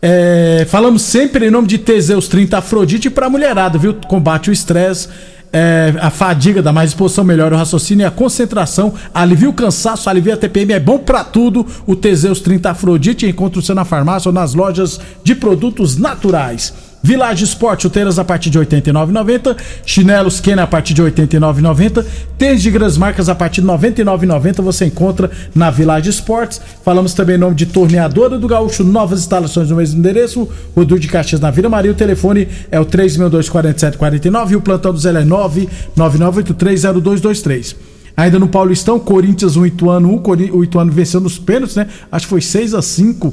É, 0.00 0.64
falamos 0.70 1.02
sempre 1.02 1.46
em 1.48 1.50
nome 1.50 1.66
de 1.66 1.76
Teseus 1.78 2.28
30 2.28 2.58
Afrodite 2.58 3.10
para 3.10 3.28
mulherada, 3.28 3.76
viu? 3.78 3.94
Combate 3.94 4.48
o 4.48 4.52
estresse, 4.52 5.08
é, 5.52 5.94
a 6.00 6.10
fadiga, 6.10 6.62
dá 6.62 6.72
mais 6.72 6.90
disposição, 6.90 7.24
melhora 7.24 7.54
o 7.54 7.58
raciocínio 7.58 8.04
e 8.04 8.06
a 8.06 8.10
concentração, 8.10 8.94
alivia 9.12 9.48
o 9.48 9.52
cansaço, 9.52 10.10
alivia 10.10 10.34
a 10.34 10.36
TPM, 10.36 10.72
é 10.72 10.80
bom 10.80 10.98
para 10.98 11.24
tudo. 11.24 11.66
O 11.86 11.96
Teseus 11.96 12.40
30 12.40 12.70
Afrodite 12.70 13.26
encontra 13.26 13.60
você 13.60 13.74
na 13.74 13.84
farmácia 13.84 14.28
ou 14.28 14.32
nas 14.32 14.54
lojas 14.54 15.00
de 15.22 15.34
produtos 15.34 15.96
naturais. 15.96 16.87
Village 17.02 17.44
Sport, 17.44 17.82
chuteiras 17.82 18.18
a 18.18 18.24
partir 18.24 18.50
de 18.50 18.58
R$ 18.58 18.66
89,90. 18.66 19.56
Chinelos 19.86 20.40
Kenner 20.40 20.64
a 20.64 20.66
partir 20.66 20.94
de 20.94 21.02
R$ 21.02 21.10
89,90. 21.12 22.04
Tênis 22.36 22.62
de 22.62 22.70
grandes 22.70 22.96
marcas 22.98 23.28
a 23.28 23.34
partir 23.34 23.60
de 23.60 23.66
R$ 23.68 23.72
99,90 23.74 24.62
você 24.62 24.86
encontra 24.86 25.30
na 25.54 25.70
Village 25.70 26.10
Sports. 26.10 26.60
Falamos 26.84 27.14
também 27.14 27.36
em 27.36 27.38
nome 27.38 27.54
de 27.54 27.66
Torneadora 27.66 28.36
do 28.38 28.48
Gaúcho, 28.48 28.82
novas 28.82 29.20
instalações 29.20 29.70
no 29.70 29.76
mesmo 29.76 29.98
endereço. 30.00 30.48
Rodul 30.74 30.98
de 30.98 31.06
Caxias 31.08 31.40
na 31.40 31.50
Vila 31.50 31.68
Maria. 31.68 31.92
O 31.92 31.94
telefone 31.94 32.48
é 32.70 32.80
o 32.80 32.84
362-4749 32.86 34.50
e 34.50 34.56
o 34.56 34.60
plantão 34.60 34.92
do 34.92 34.98
Zé 34.98 35.10
é 35.10 35.24
999830223. 35.24 37.76
Ainda 38.16 38.38
no 38.38 38.48
Paulistão, 38.48 38.98
Corinthians, 38.98 39.56
o 39.56 39.64
Ituano 39.64 40.12
1. 40.14 40.18
Cori- 40.18 40.50
O 40.52 40.64
Ituano 40.64 40.90
venceu 40.90 41.20
nos 41.20 41.38
pênaltis, 41.38 41.76
né? 41.76 41.86
Acho 42.10 42.26
que 42.26 42.30
foi 42.30 42.40
6 42.40 42.74
a 42.74 42.82
5 42.82 43.32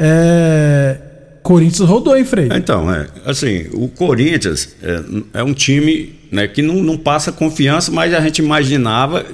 É... 0.00 0.96
Corinthians 1.42 1.88
rodou, 1.88 2.16
hein, 2.16 2.24
Frei? 2.24 2.48
Então, 2.52 2.92
é, 2.92 3.06
assim, 3.24 3.66
o 3.72 3.88
Corinthians 3.88 4.74
é, 4.82 5.40
é 5.40 5.42
um 5.42 5.54
time 5.54 6.18
né, 6.30 6.46
que 6.46 6.60
não, 6.62 6.74
não 6.76 6.96
passa 6.96 7.32
confiança, 7.32 7.90
mas 7.90 8.12
a 8.12 8.20
gente 8.20 8.38
imaginava, 8.40 9.24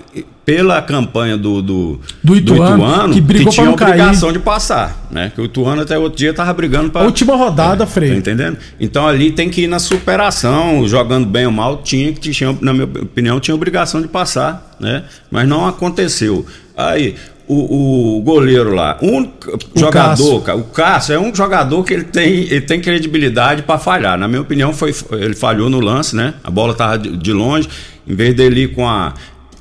pela 0.44 0.80
campanha 0.82 1.36
do, 1.36 1.62
do, 1.62 2.00
Do 2.22 2.36
Ituano, 2.36 3.14
que 3.14 3.20
brigou 3.20 3.52
tinha 3.52 3.64
pra 3.64 3.70
não 3.70 3.74
a 3.74 3.78
cair. 3.78 3.90
obrigação 3.92 4.32
de 4.32 4.38
passar. 4.38 5.08
Né? 5.10 5.32
Que 5.34 5.40
o 5.40 5.44
Ituano 5.44 5.82
até 5.82 5.98
outro 5.98 6.18
dia 6.18 6.34
tava 6.34 6.52
brigando 6.52 6.90
para. 6.90 7.04
Última 7.04 7.34
rodada, 7.34 7.86
Frei. 7.86 8.10
Tá 8.10 8.16
entendendo? 8.16 8.58
Então 8.78 9.06
ali 9.06 9.30
tem 9.32 9.48
que 9.48 9.62
ir 9.62 9.66
na 9.66 9.78
superação, 9.78 10.86
jogando 10.86 11.26
bem 11.26 11.46
ou 11.46 11.52
mal, 11.52 11.78
tinha 11.82 12.12
que 12.12 12.30
tinha, 12.30 12.56
na 12.60 12.72
minha 12.72 12.84
opinião, 12.84 13.40
tinha 13.40 13.54
obrigação 13.54 14.02
de 14.02 14.08
passar, 14.08 14.76
né? 14.78 15.04
Mas 15.30 15.48
não 15.48 15.66
aconteceu. 15.66 16.44
Aí 16.76 17.14
o, 17.48 18.16
o 18.18 18.22
goleiro 18.22 18.74
lá, 18.74 18.96
um 19.02 19.22
O 19.22 19.78
jogador, 19.78 20.40
Cássio. 20.42 20.60
o 20.60 20.64
Cássio 20.64 21.14
é 21.14 21.18
um 21.18 21.34
jogador 21.34 21.84
que 21.84 21.92
ele 21.94 22.04
tem, 22.04 22.30
ele 22.44 22.60
tem 22.62 22.80
credibilidade 22.80 23.62
para 23.62 23.78
falhar. 23.78 24.16
Na 24.18 24.26
minha 24.28 24.40
opinião, 24.40 24.72
foi 24.72 24.94
ele 25.12 25.34
falhou 25.34 25.68
no 25.68 25.80
lance, 25.80 26.14
né? 26.16 26.34
A 26.42 26.50
bola 26.50 26.74
tava 26.74 26.98
de, 26.98 27.16
de 27.16 27.32
longe, 27.32 27.68
em 28.06 28.14
vez 28.14 28.34
dele 28.34 28.62
ir 28.64 28.68
com 28.74 28.88
a 28.88 29.12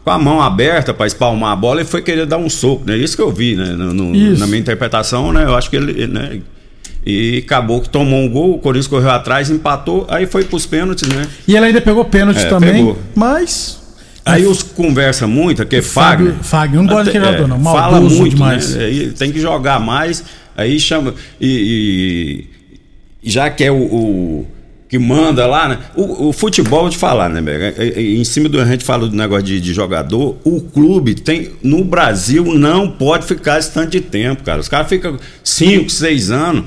com 0.04 0.12
a 0.12 0.20
mão 0.20 0.42
aberta 0.42 0.94
para 0.94 1.08
espalmar 1.08 1.54
a 1.54 1.56
bola, 1.56 1.80
ele 1.80 1.88
foi 1.90 2.02
querer 2.02 2.26
dar 2.26 2.38
um 2.38 2.50
soco, 2.50 2.84
né? 2.86 2.98
Isso 2.98 3.16
que 3.16 3.22
eu 3.22 3.32
vi, 3.32 3.56
né? 3.56 3.68
No- 3.70 3.94
no- 3.94 4.38
na 4.38 4.46
minha 4.48 4.60
interpretação, 4.60 5.32
né? 5.32 5.46
Eu 5.46 5.56
acho 5.56 5.70
que 5.70 5.78
ele, 5.78 6.08
né? 6.08 6.42
E 7.06 7.42
acabou 7.46 7.80
que 7.82 7.88
tomou 7.90 8.20
um 8.22 8.30
gol, 8.30 8.56
o 8.56 8.60
Corinthians 8.60 8.88
correu 8.88 9.10
atrás, 9.12 9.50
empatou, 9.50 10.06
aí 10.10 10.26
foi 10.26 10.44
pros 10.46 10.66
pênaltis, 10.66 11.08
né? 11.08 11.26
E 11.48 11.56
ele 11.56 11.66
ainda 11.68 11.80
pegou 11.82 12.04
pênalti 12.06 12.40
É, 12.42 12.46
também, 12.50 12.74
pegou. 12.74 12.98
mas. 13.16 13.82
Aí 14.26 14.46
os 14.46 14.64
conversa 14.64 15.28
muito, 15.28 15.62
aqui 15.62 15.78
é 15.78 15.82
Fagner. 15.82 16.36
Fagner, 16.42 16.82
não 16.82 16.88
gosto 16.88 17.12
jogador, 17.12 17.48
não, 17.48 17.62
Fala 17.62 17.92
maldoso 17.92 18.16
muito, 18.18 18.36
demais. 18.36 18.76
né? 18.76 18.86
Aí 18.86 19.12
tem 19.12 19.32
que 19.32 19.40
jogar 19.40 19.80
mais, 19.80 20.24
aí 20.56 20.80
chama. 20.80 21.14
E, 21.42 22.46
já 23.24 23.50
que 23.50 23.64
é 23.64 23.72
o, 23.72 23.76
o 23.76 24.48
que 24.88 25.00
manda 25.00 25.48
lá, 25.48 25.68
né? 25.70 25.80
O, 25.96 26.30
o 26.30 26.34
futebol, 26.34 26.82
vou 26.82 26.90
te 26.90 26.98
falar, 26.98 27.28
né, 27.28 27.42
Bega? 27.42 27.74
É, 27.78 28.00
é, 28.00 28.02
Em 28.02 28.24
cima 28.24 28.48
do 28.48 28.62
a 28.62 28.66
gente 28.66 28.84
fala 28.86 29.08
do 29.08 29.16
negócio 29.16 29.44
de, 29.44 29.60
de 29.60 29.74
jogador, 29.74 30.38
o 30.44 30.62
clube 30.62 31.16
tem 31.16 31.52
no 31.64 31.84
Brasil 31.84 32.46
não 32.54 32.90
pode 32.90 33.26
ficar 33.26 33.60
esse 33.60 33.72
tanto 33.72 33.90
de 33.90 34.02
tempo, 34.02 34.44
cara. 34.44 34.60
Os 34.60 34.68
caras 34.70 34.88
ficam 34.88 35.18
5, 35.44 35.90
6 35.90 36.32
anos. 36.32 36.66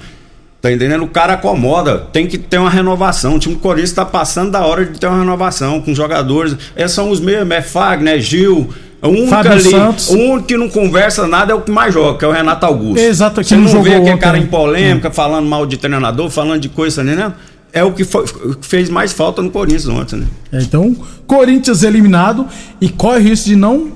Tá 0.67 0.73
entendendo? 0.73 1.05
O 1.05 1.09
cara 1.09 1.35
acomoda, 1.35 1.99
tem 2.13 2.27
que 2.27 2.37
ter 2.39 2.59
uma 2.59 2.69
renovação. 2.71 3.37
O 3.37 3.39
time 3.39 3.55
do 3.55 3.61
Corinthians 3.61 3.93
tá 3.93 4.05
passando 4.05 4.51
da 4.51 4.67
hora 4.67 4.85
de 4.85 4.99
ter 4.99 5.07
uma 5.07 5.19
renovação 5.19 5.81
com 5.81 5.95
jogadores. 5.95 6.57
Esses 6.77 6.93
são 6.93 7.09
os 7.11 7.21
mesmos, 7.21 7.55
é 7.55 7.63
Fagner, 7.63 8.21
Gil. 8.21 8.69
O 9.03 9.09
único 9.09 9.29
Fábio 9.29 9.53
ali, 9.53 9.71
Santos. 9.71 10.09
o 10.09 10.17
único 10.19 10.47
que 10.49 10.57
não 10.57 10.69
conversa 10.69 11.27
nada 11.29 11.53
é 11.53 11.55
o 11.55 11.61
que 11.61 11.71
mais 11.71 11.95
joga, 11.95 12.19
que 12.19 12.25
é 12.25 12.29
o 12.29 12.33
Renato 12.33 12.67
Augusto. 12.67 12.99
Exato, 12.99 13.41
que 13.43 13.47
Você 13.47 13.55
não 13.55 13.73
não 13.73 13.83
vê 13.83 13.95
aquele 13.95 14.17
cara 14.17 14.39
né? 14.39 14.43
em 14.45 14.47
polêmica, 14.49 15.11
falando 15.11 15.47
mal 15.47 15.65
de 15.67 15.77
treinador, 15.77 16.29
falando 16.31 16.61
de 16.61 16.69
coisa, 16.69 17.03
entendendo? 17.03 17.35
É 17.73 17.85
o 17.85 17.93
que, 17.93 18.03
foi- 18.05 18.25
fez 18.63 18.89
mais 18.89 19.13
falta 19.13 19.41
no 19.43 19.51
Corinthians 19.51 19.87
ontem, 19.87 20.17
né? 20.17 20.27
É, 20.53 20.59
então, 20.63 20.97
Corinthians 21.27 21.83
eliminado 21.85 22.47
e 22.81 22.89
corre 22.89 23.19
o 23.19 23.23
risco 23.23 23.49
de 23.49 23.55
não 23.55 23.93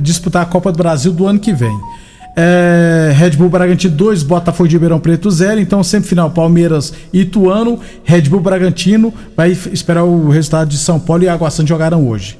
disputar 0.00 0.42
a 0.42 0.46
Copa 0.46 0.70
do 0.72 0.78
Brasil 0.78 1.12
do 1.12 1.26
ano 1.26 1.38
que 1.38 1.52
vem. 1.52 1.76
É, 2.40 3.10
Red 3.16 3.30
Bull 3.30 3.48
Bragantino 3.48 3.96
2, 3.96 4.22
Botafogo 4.22 4.68
de 4.68 4.76
Ribeirão 4.76 5.00
Preto 5.00 5.28
0. 5.28 5.60
Então, 5.60 5.82
semifinal 5.82 6.30
Palmeiras 6.30 6.94
e 7.12 7.22
Ituano. 7.22 7.80
Red 8.04 8.22
Bull 8.22 8.38
Bragantino 8.38 9.12
vai 9.36 9.50
esperar 9.50 10.04
o 10.04 10.28
resultado 10.28 10.68
de 10.68 10.78
São 10.78 11.00
Paulo 11.00 11.24
e 11.24 11.28
Água 11.28 11.50
Santa 11.50 11.68
jogaram 11.68 12.06
hoje. 12.08 12.38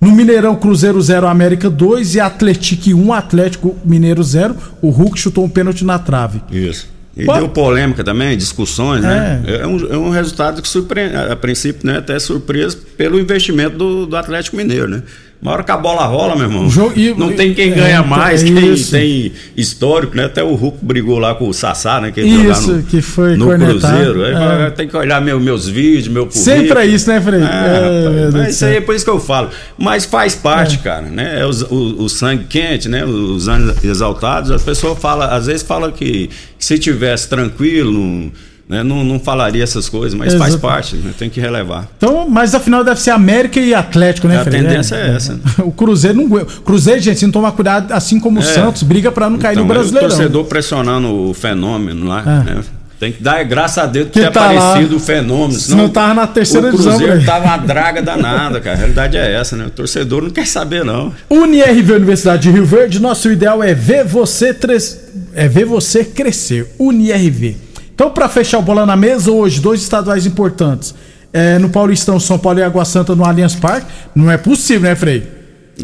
No 0.00 0.12
Mineirão, 0.12 0.54
Cruzeiro 0.54 1.00
0, 1.02 1.26
América 1.26 1.68
2 1.68 2.14
e 2.14 2.20
Atlético 2.20 2.90
1, 2.90 3.12
Atlético 3.12 3.76
Mineiro 3.84 4.22
0. 4.22 4.54
O 4.80 4.90
Hulk 4.90 5.18
chutou 5.18 5.44
um 5.44 5.48
pênalti 5.48 5.84
na 5.84 5.98
trave. 5.98 6.40
Isso. 6.52 6.88
E 7.16 7.24
Pô. 7.24 7.34
deu 7.34 7.48
polêmica 7.48 8.04
também, 8.04 8.38
discussões, 8.38 9.02
né? 9.02 9.42
É 9.46 9.66
um, 9.66 9.92
é 9.92 9.98
um 9.98 10.10
resultado 10.10 10.62
que 10.62 10.68
surpreende, 10.68 11.16
a 11.16 11.34
princípio, 11.34 11.84
né? 11.84 11.98
Até 11.98 12.16
surpresa 12.20 12.78
pelo 12.96 13.18
investimento 13.18 13.76
do, 13.76 14.06
do 14.06 14.16
Atlético 14.16 14.56
Mineiro, 14.56 14.86
né? 14.86 15.02
Uma 15.42 15.52
hora 15.52 15.62
que 15.64 15.72
a 15.72 15.76
bola 15.78 16.04
rola, 16.04 16.36
meu 16.36 16.44
irmão. 16.44 16.68
Jogo- 16.68 16.92
e- 16.94 17.14
não 17.16 17.32
tem 17.32 17.54
quem 17.54 17.70
é, 17.70 17.74
ganha 17.74 17.98
então, 18.00 18.06
mais, 18.06 18.42
é 18.42 18.46
quem 18.46 18.72
isso. 18.74 18.90
tem 18.90 19.32
histórico, 19.56 20.14
né? 20.14 20.26
Até 20.26 20.44
o 20.44 20.54
Hulk 20.54 20.78
brigou 20.84 21.18
lá 21.18 21.34
com 21.34 21.48
o 21.48 21.54
Sassá, 21.54 21.98
né? 21.98 22.10
Que 22.10 22.20
Isso, 22.20 22.72
no, 22.72 22.82
que 22.82 23.00
foi 23.00 23.36
no 23.36 23.46
cornetado. 23.46 23.80
Cruzeiro. 23.80 24.22
É. 24.24 24.70
tem 24.70 24.86
que 24.86 24.94
olhar 24.94 25.18
meu, 25.22 25.40
meus 25.40 25.66
vídeos, 25.66 26.08
meu 26.08 26.26
currículo. 26.26 26.44
Sempre 26.44 26.78
é 26.80 26.86
isso, 26.86 27.08
né, 27.08 27.20
Frei? 27.22 27.40
É, 27.40 28.26
É, 28.26 28.30
do 28.30 28.42
isso 28.44 28.64
aí 28.66 28.76
é 28.76 28.80
por 28.82 28.94
isso 28.94 29.04
que 29.04 29.10
eu 29.10 29.18
falo. 29.18 29.48
Mas 29.78 30.04
faz 30.04 30.34
parte, 30.34 30.76
cara, 30.78 31.06
né? 31.06 31.40
É 31.40 31.46
os- 31.46 31.62
o, 31.62 32.02
o 32.04 32.08
sangue 32.10 32.44
quente, 32.44 32.86
né? 32.88 33.04
Os 33.06 33.48
anos 33.48 33.82
exaltados. 33.82 34.50
As 34.50 34.62
pessoas 34.62 34.98
falam, 34.98 35.26
às 35.30 35.46
vezes 35.46 35.62
falam 35.62 35.90
que, 35.90 36.28
que 36.58 36.64
se 36.64 36.78
tivesse 36.78 37.28
tranquilo, 37.30 37.90
não, 37.92 38.30
né? 38.70 38.82
não, 38.82 39.04
não 39.04 39.18
falaria 39.20 39.62
essas 39.62 39.88
coisas, 39.88 40.14
mas 40.18 40.32
faz 40.34 40.50
Exato. 40.54 40.60
parte, 40.62 40.96
né? 40.96 41.10
Tem 41.18 41.28
que 41.28 41.40
relevar. 41.40 41.88
Então, 41.96 42.28
mas 42.28 42.54
afinal 42.54 42.82
deve 42.84 43.00
ser 43.00 43.10
América 43.10 43.58
e 43.60 43.74
Atlético, 43.74 44.28
né, 44.28 44.38
A 44.38 44.44
Frei? 44.44 44.62
tendência 44.62 44.94
é 44.94 45.16
essa, 45.16 45.34
né? 45.34 45.40
O 45.64 45.72
Cruzeiro 45.72 46.16
não. 46.16 46.44
Cruzeiro, 46.64 47.00
gente, 47.00 47.18
se 47.18 47.26
não 47.26 47.32
tomar 47.32 47.52
cuidado, 47.52 47.92
assim 47.92 48.18
como 48.20 48.38
o 48.38 48.42
É. 48.42 48.46
Santos, 48.46 48.82
briga 48.82 49.10
pra 49.12 49.28
não 49.28 49.38
cair 49.38 49.52
Então, 49.54 49.64
no 49.66 49.68
Brasileirão. 49.74 50.08
O 50.08 50.10
torcedor 50.12 50.44
pressionando 50.44 51.08
o 51.30 51.34
fenômeno 51.34 52.06
lá, 52.06 52.20
É. 52.22 52.54
né? 52.54 52.60
Tem 52.98 53.12
que 53.12 53.22
dar 53.22 53.42
graças 53.44 53.78
a 53.78 53.86
Deus 53.86 54.08
Que 54.08 54.20
que 54.20 54.20
ter 54.26 54.30
tá 54.30 54.52
lá. 54.52 54.68
aparecido 54.72 54.96
o 54.96 55.00
fenômeno. 55.00 55.58
Senão 55.58 55.88
tava 55.88 56.12
na 56.12 56.26
terceira 56.26 56.68
o 56.68 56.70
Cruzeiro 56.70 57.24
tava 57.24 57.46
uma 57.46 57.56
draga 57.64 58.02
danada, 58.02 58.60
cara. 58.60 58.76
A 58.76 58.78
realidade 58.78 59.16
é 59.16 59.32
essa, 59.32 59.56
né? 59.56 59.64
O 59.66 59.70
torcedor 59.70 60.22
não 60.22 60.28
quer 60.30 60.46
saber, 60.46 60.84
não. 60.84 61.10
UniRV 61.30 61.94
Universidade 61.94 62.42
de 62.42 62.50
Rio 62.50 62.66
Verde, 62.66 63.00
nosso 63.00 63.30
ideal 63.32 63.62
é 63.62 63.72
ver 63.72 64.04
você, 64.04 64.52
tres- 64.52 65.00
é 65.34 65.48
ver 65.48 65.64
você 65.64 66.04
crescer. 66.04 66.74
UniRV. 66.78 67.56
Então, 68.00 68.10
pra 68.10 68.30
fechar 68.30 68.58
o 68.58 68.62
bola 68.62 68.86
na 68.86 68.96
mesa, 68.96 69.30
hoje, 69.30 69.60
dois 69.60 69.82
estaduais 69.82 70.24
importantes. 70.24 70.94
É, 71.34 71.58
no 71.58 71.68
Paulistão, 71.68 72.18
São 72.18 72.38
Paulo 72.38 72.58
e 72.58 72.62
Água 72.62 72.82
Santa 72.82 73.14
no 73.14 73.26
Allianz 73.26 73.54
Parque. 73.54 73.88
Não 74.14 74.30
é 74.30 74.38
possível, 74.38 74.88
né, 74.88 74.96
Frei? 74.96 75.28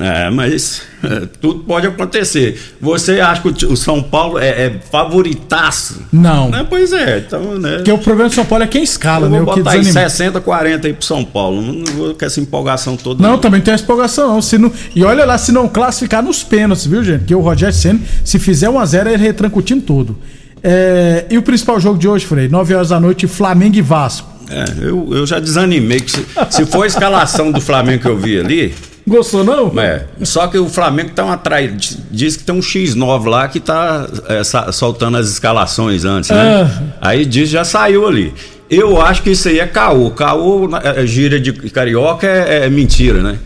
É, 0.01 0.31
mas 0.31 0.81
é, 1.05 1.29
tudo 1.43 1.65
pode 1.65 1.87
acontecer. 1.87 2.59
Você 2.81 3.21
acha 3.21 3.43
que 3.43 3.67
o 3.67 3.77
São 3.77 4.03
Paulo 4.03 4.39
é, 4.39 4.49
é 4.49 4.81
favoritaço? 4.91 6.07
Não. 6.11 6.49
Né? 6.49 6.67
Pois 6.67 6.91
é, 6.91 7.19
então, 7.19 7.59
né? 7.59 7.77
Porque 7.77 7.93
o 7.93 7.99
problema 7.99 8.31
do 8.31 8.35
São 8.35 8.47
Paulo 8.47 8.65
é 8.65 8.67
quem 8.67 8.83
escala, 8.83 9.27
Eu 9.27 9.31
né? 9.31 9.37
vou 9.37 9.55
botar 9.55 9.73
aí 9.73 9.81
desanima. 9.81 10.09
60, 10.09 10.41
40 10.41 10.87
aí 10.87 10.95
pro 10.95 11.05
São 11.05 11.23
Paulo. 11.23 11.61
Não 11.61 11.85
vou 11.85 12.15
com 12.15 12.25
essa 12.25 12.41
empolgação 12.41 12.97
toda. 12.97 13.23
Não, 13.23 13.37
também 13.37 13.61
tem 13.61 13.75
essa 13.75 13.85
empolgação, 13.85 14.29
não. 14.29 14.41
Se 14.41 14.57
não. 14.57 14.73
E 14.95 15.05
olha 15.05 15.27
lá, 15.27 15.37
se 15.37 15.53
não 15.53 15.69
classificar 15.69 16.23
nos 16.23 16.43
pênaltis, 16.43 16.87
viu, 16.87 17.05
gente? 17.05 17.19
Porque 17.19 17.35
o 17.35 17.41
Rogério 17.41 17.75
Senna, 17.75 18.01
se 18.25 18.39
fizer 18.39 18.71
1x0, 18.71 19.07
ele 19.07 19.17
retranca 19.23 19.59
o 19.59 19.61
time 19.61 19.83
todo. 19.83 20.17
É, 20.63 21.25
E 21.31 21.39
o 21.39 21.43
principal 21.43 21.79
jogo 21.81 21.99
de 21.99 22.09
hoje, 22.09 22.27
Frei? 22.27 22.49
9 22.49 22.75
horas 22.75 22.89
da 22.89 22.99
noite, 23.01 23.27
Flamengo 23.27 23.77
e 23.77 23.83
Vasco. 23.83 24.29
É, 24.51 24.65
eu, 24.81 25.09
eu 25.13 25.27
já 25.27 25.39
desanimei. 25.41 26.01
Que 26.01 26.11
se, 26.11 26.27
se 26.51 26.67
for 26.67 26.85
a 26.85 26.87
escalação 26.87 27.51
do 27.53 27.61
Flamengo 27.61 28.03
que 28.03 28.09
eu 28.09 28.17
vi 28.17 28.39
ali. 28.39 28.75
Gostou, 29.07 29.45
não? 29.45 29.73
É. 29.81 30.05
Só 30.23 30.47
que 30.49 30.59
o 30.59 30.69
Flamengo 30.69 31.11
tá 31.11 31.25
uma 31.25 31.37
trai... 31.37 31.73
Diz 32.11 32.37
que 32.37 32.43
tem 32.45 32.55
um 32.55 32.61
X9 32.61 33.27
lá 33.29 33.47
que 33.49 33.61
tá 33.61 34.07
é, 34.29 34.43
soltando 34.73 35.17
as 35.17 35.29
escalações 35.29 36.05
antes, 36.05 36.31
né? 36.31 36.69
Aí 37.01 37.25
diz 37.25 37.49
já 37.49 37.65
saiu 37.65 38.07
ali. 38.07 38.35
Eu 38.69 39.01
acho 39.01 39.23
que 39.23 39.31
isso 39.31 39.47
aí 39.49 39.61
é 39.61 39.67
caô. 39.67 40.11
Caô, 40.11 40.67
na- 40.69 40.81
é, 40.83 41.07
gíria 41.07 41.39
de 41.39 41.53
carioca 41.71 42.27
é, 42.27 42.67
é 42.67 42.71
mentira, 42.71 43.23
né? 43.23 43.39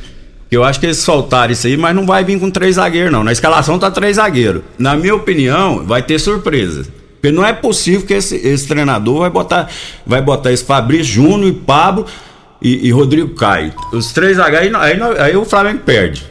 Eu 0.50 0.64
acho 0.64 0.80
que 0.80 0.86
eles 0.86 0.96
soltaram 0.98 1.52
isso 1.52 1.66
aí, 1.66 1.76
mas 1.76 1.94
não 1.94 2.06
vai 2.06 2.24
vir 2.24 2.40
com 2.40 2.50
três 2.50 2.76
zagueiros, 2.76 3.12
não. 3.12 3.22
Na 3.22 3.30
escalação 3.30 3.78
tá 3.78 3.90
três 3.90 4.16
zagueiros. 4.16 4.62
Na 4.78 4.96
minha 4.96 5.14
opinião, 5.14 5.84
vai 5.86 6.02
ter 6.02 6.18
surpresa. 6.18 6.84
Porque 7.20 7.30
não 7.30 7.44
é 7.44 7.52
possível 7.52 8.02
que 8.06 8.14
esse, 8.14 8.34
esse 8.36 8.66
treinador 8.66 9.20
vai 9.20 9.30
botar, 9.30 9.68
vai 10.06 10.22
botar 10.22 10.52
esse 10.52 10.64
Fabrício 10.64 11.04
Júnior 11.12 11.48
e 11.50 11.52
Pablo 11.52 12.06
e, 12.62 12.88
e 12.88 12.90
Rodrigo 12.90 13.30
Caio. 13.34 13.72
Os 13.92 14.12
três 14.12 14.38
zagueiros, 14.38 14.74
aí, 14.80 15.00
aí, 15.02 15.18
aí 15.18 15.36
o 15.36 15.44
Flamengo 15.44 15.80
perde. 15.84 16.24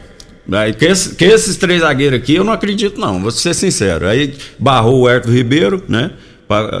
Aí, 0.50 0.72
que, 0.72 0.84
esse- 0.86 1.14
que 1.14 1.24
esses 1.24 1.56
três 1.56 1.80
zagueiros 1.80 2.18
aqui 2.18 2.34
eu 2.34 2.42
não 2.42 2.52
acredito, 2.52 3.00
não, 3.00 3.20
vou 3.20 3.30
ser 3.30 3.54
sincero. 3.54 4.08
Aí 4.08 4.34
barrou 4.58 5.02
o 5.02 5.08
Herto 5.08 5.30
Ribeiro, 5.30 5.80
né? 5.88 6.10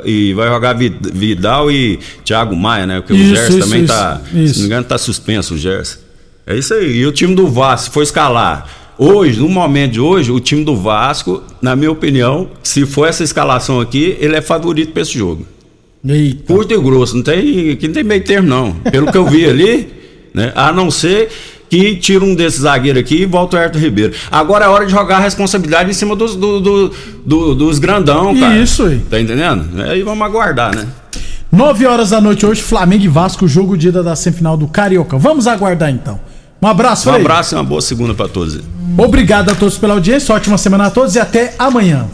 E 0.04 0.34
vai 0.34 0.48
jogar 0.48 0.72
Vi- 0.72 0.98
Vidal 1.12 1.70
e 1.70 2.00
Thiago 2.24 2.56
Maia, 2.56 2.86
né? 2.86 3.00
Porque 3.00 3.14
Isso, 3.14 3.32
o 3.32 3.36
Gerson 3.36 3.58
também 3.60 3.84
isso, 3.84 3.92
tá. 3.94 4.20
isso. 4.34 4.48
Se 4.54 4.54
não 4.54 4.60
me 4.62 4.66
engano, 4.66 4.84
tá 4.84 4.98
suspenso 4.98 5.54
o 5.54 5.56
Gerson. 5.58 5.98
É 6.44 6.56
isso 6.56 6.74
aí. 6.74 6.96
E 6.96 7.06
o 7.06 7.12
time 7.12 7.36
do 7.36 7.46
Vasco, 7.46 7.92
for 7.94 8.02
escalar. 8.02 8.66
Hoje, 9.02 9.40
no 9.40 9.48
momento 9.48 9.92
de 9.92 10.00
hoje, 10.00 10.30
o 10.30 10.38
time 10.38 10.62
do 10.62 10.76
Vasco, 10.76 11.42
na 11.62 11.74
minha 11.74 11.90
opinião, 11.90 12.48
se 12.62 12.84
for 12.84 13.08
essa 13.08 13.24
escalação 13.24 13.80
aqui, 13.80 14.14
ele 14.20 14.36
é 14.36 14.42
favorito 14.42 14.92
para 14.92 15.00
esse 15.00 15.16
jogo. 15.16 15.46
Eita. 16.06 16.42
Curto 16.52 16.74
e 16.74 16.78
grosso, 16.78 17.16
não 17.16 17.22
tem, 17.22 17.70
aqui 17.70 17.86
não 17.88 17.94
tem 17.94 18.04
meio 18.04 18.22
termo, 18.22 18.46
não. 18.46 18.72
Pelo 18.74 19.10
que 19.10 19.16
eu 19.16 19.24
vi 19.24 19.46
ali, 19.46 19.88
né? 20.34 20.52
A 20.54 20.70
não 20.70 20.90
ser 20.90 21.30
que 21.70 21.96
tira 21.96 22.22
um 22.22 22.34
desses 22.34 22.60
zagueiros 22.60 23.00
aqui 23.00 23.22
e 23.22 23.24
volta 23.24 23.56
o 23.56 23.60
Herto 23.60 23.78
Ribeiro. 23.78 24.12
Agora 24.30 24.66
é 24.66 24.68
hora 24.68 24.84
de 24.84 24.92
jogar 24.92 25.16
a 25.16 25.20
responsabilidade 25.20 25.88
em 25.88 25.94
cima 25.94 26.14
dos, 26.14 26.36
do- 26.36 26.60
do- 26.60 26.92
do- 27.24 27.54
dos 27.54 27.78
grandão, 27.78 28.38
cara. 28.38 28.58
Isso 28.58 28.82
aí. 28.82 28.98
Tá 29.08 29.18
entendendo? 29.18 29.80
Aí 29.82 30.02
vamos 30.02 30.22
aguardar, 30.26 30.76
né? 30.76 30.86
9 31.50 31.86
horas 31.86 32.10
da 32.10 32.20
noite 32.20 32.44
hoje, 32.44 32.60
Flamengo 32.60 33.04
e 33.04 33.08
Vasco, 33.08 33.48
jogo 33.48 33.78
de 33.78 33.88
ida 33.88 34.02
da 34.02 34.14
semifinal 34.14 34.58
do 34.58 34.68
Carioca. 34.68 35.16
Vamos 35.16 35.46
aguardar 35.46 35.88
então. 35.90 36.20
Um 36.62 36.66
abraço, 36.66 37.08
Um 37.08 37.12
Frei. 37.12 37.24
abraço 37.24 37.54
e 37.54 37.56
uma 37.56 37.64
boa 37.64 37.80
segunda 37.80 38.12
para 38.12 38.28
todos. 38.28 38.60
Obrigado 38.98 39.50
a 39.50 39.54
todos 39.54 39.78
pela 39.78 39.94
audiência, 39.94 40.34
ótima 40.34 40.58
semana 40.58 40.86
a 40.86 40.90
todos 40.90 41.14
e 41.14 41.20
até 41.20 41.54
amanhã. 41.58 42.08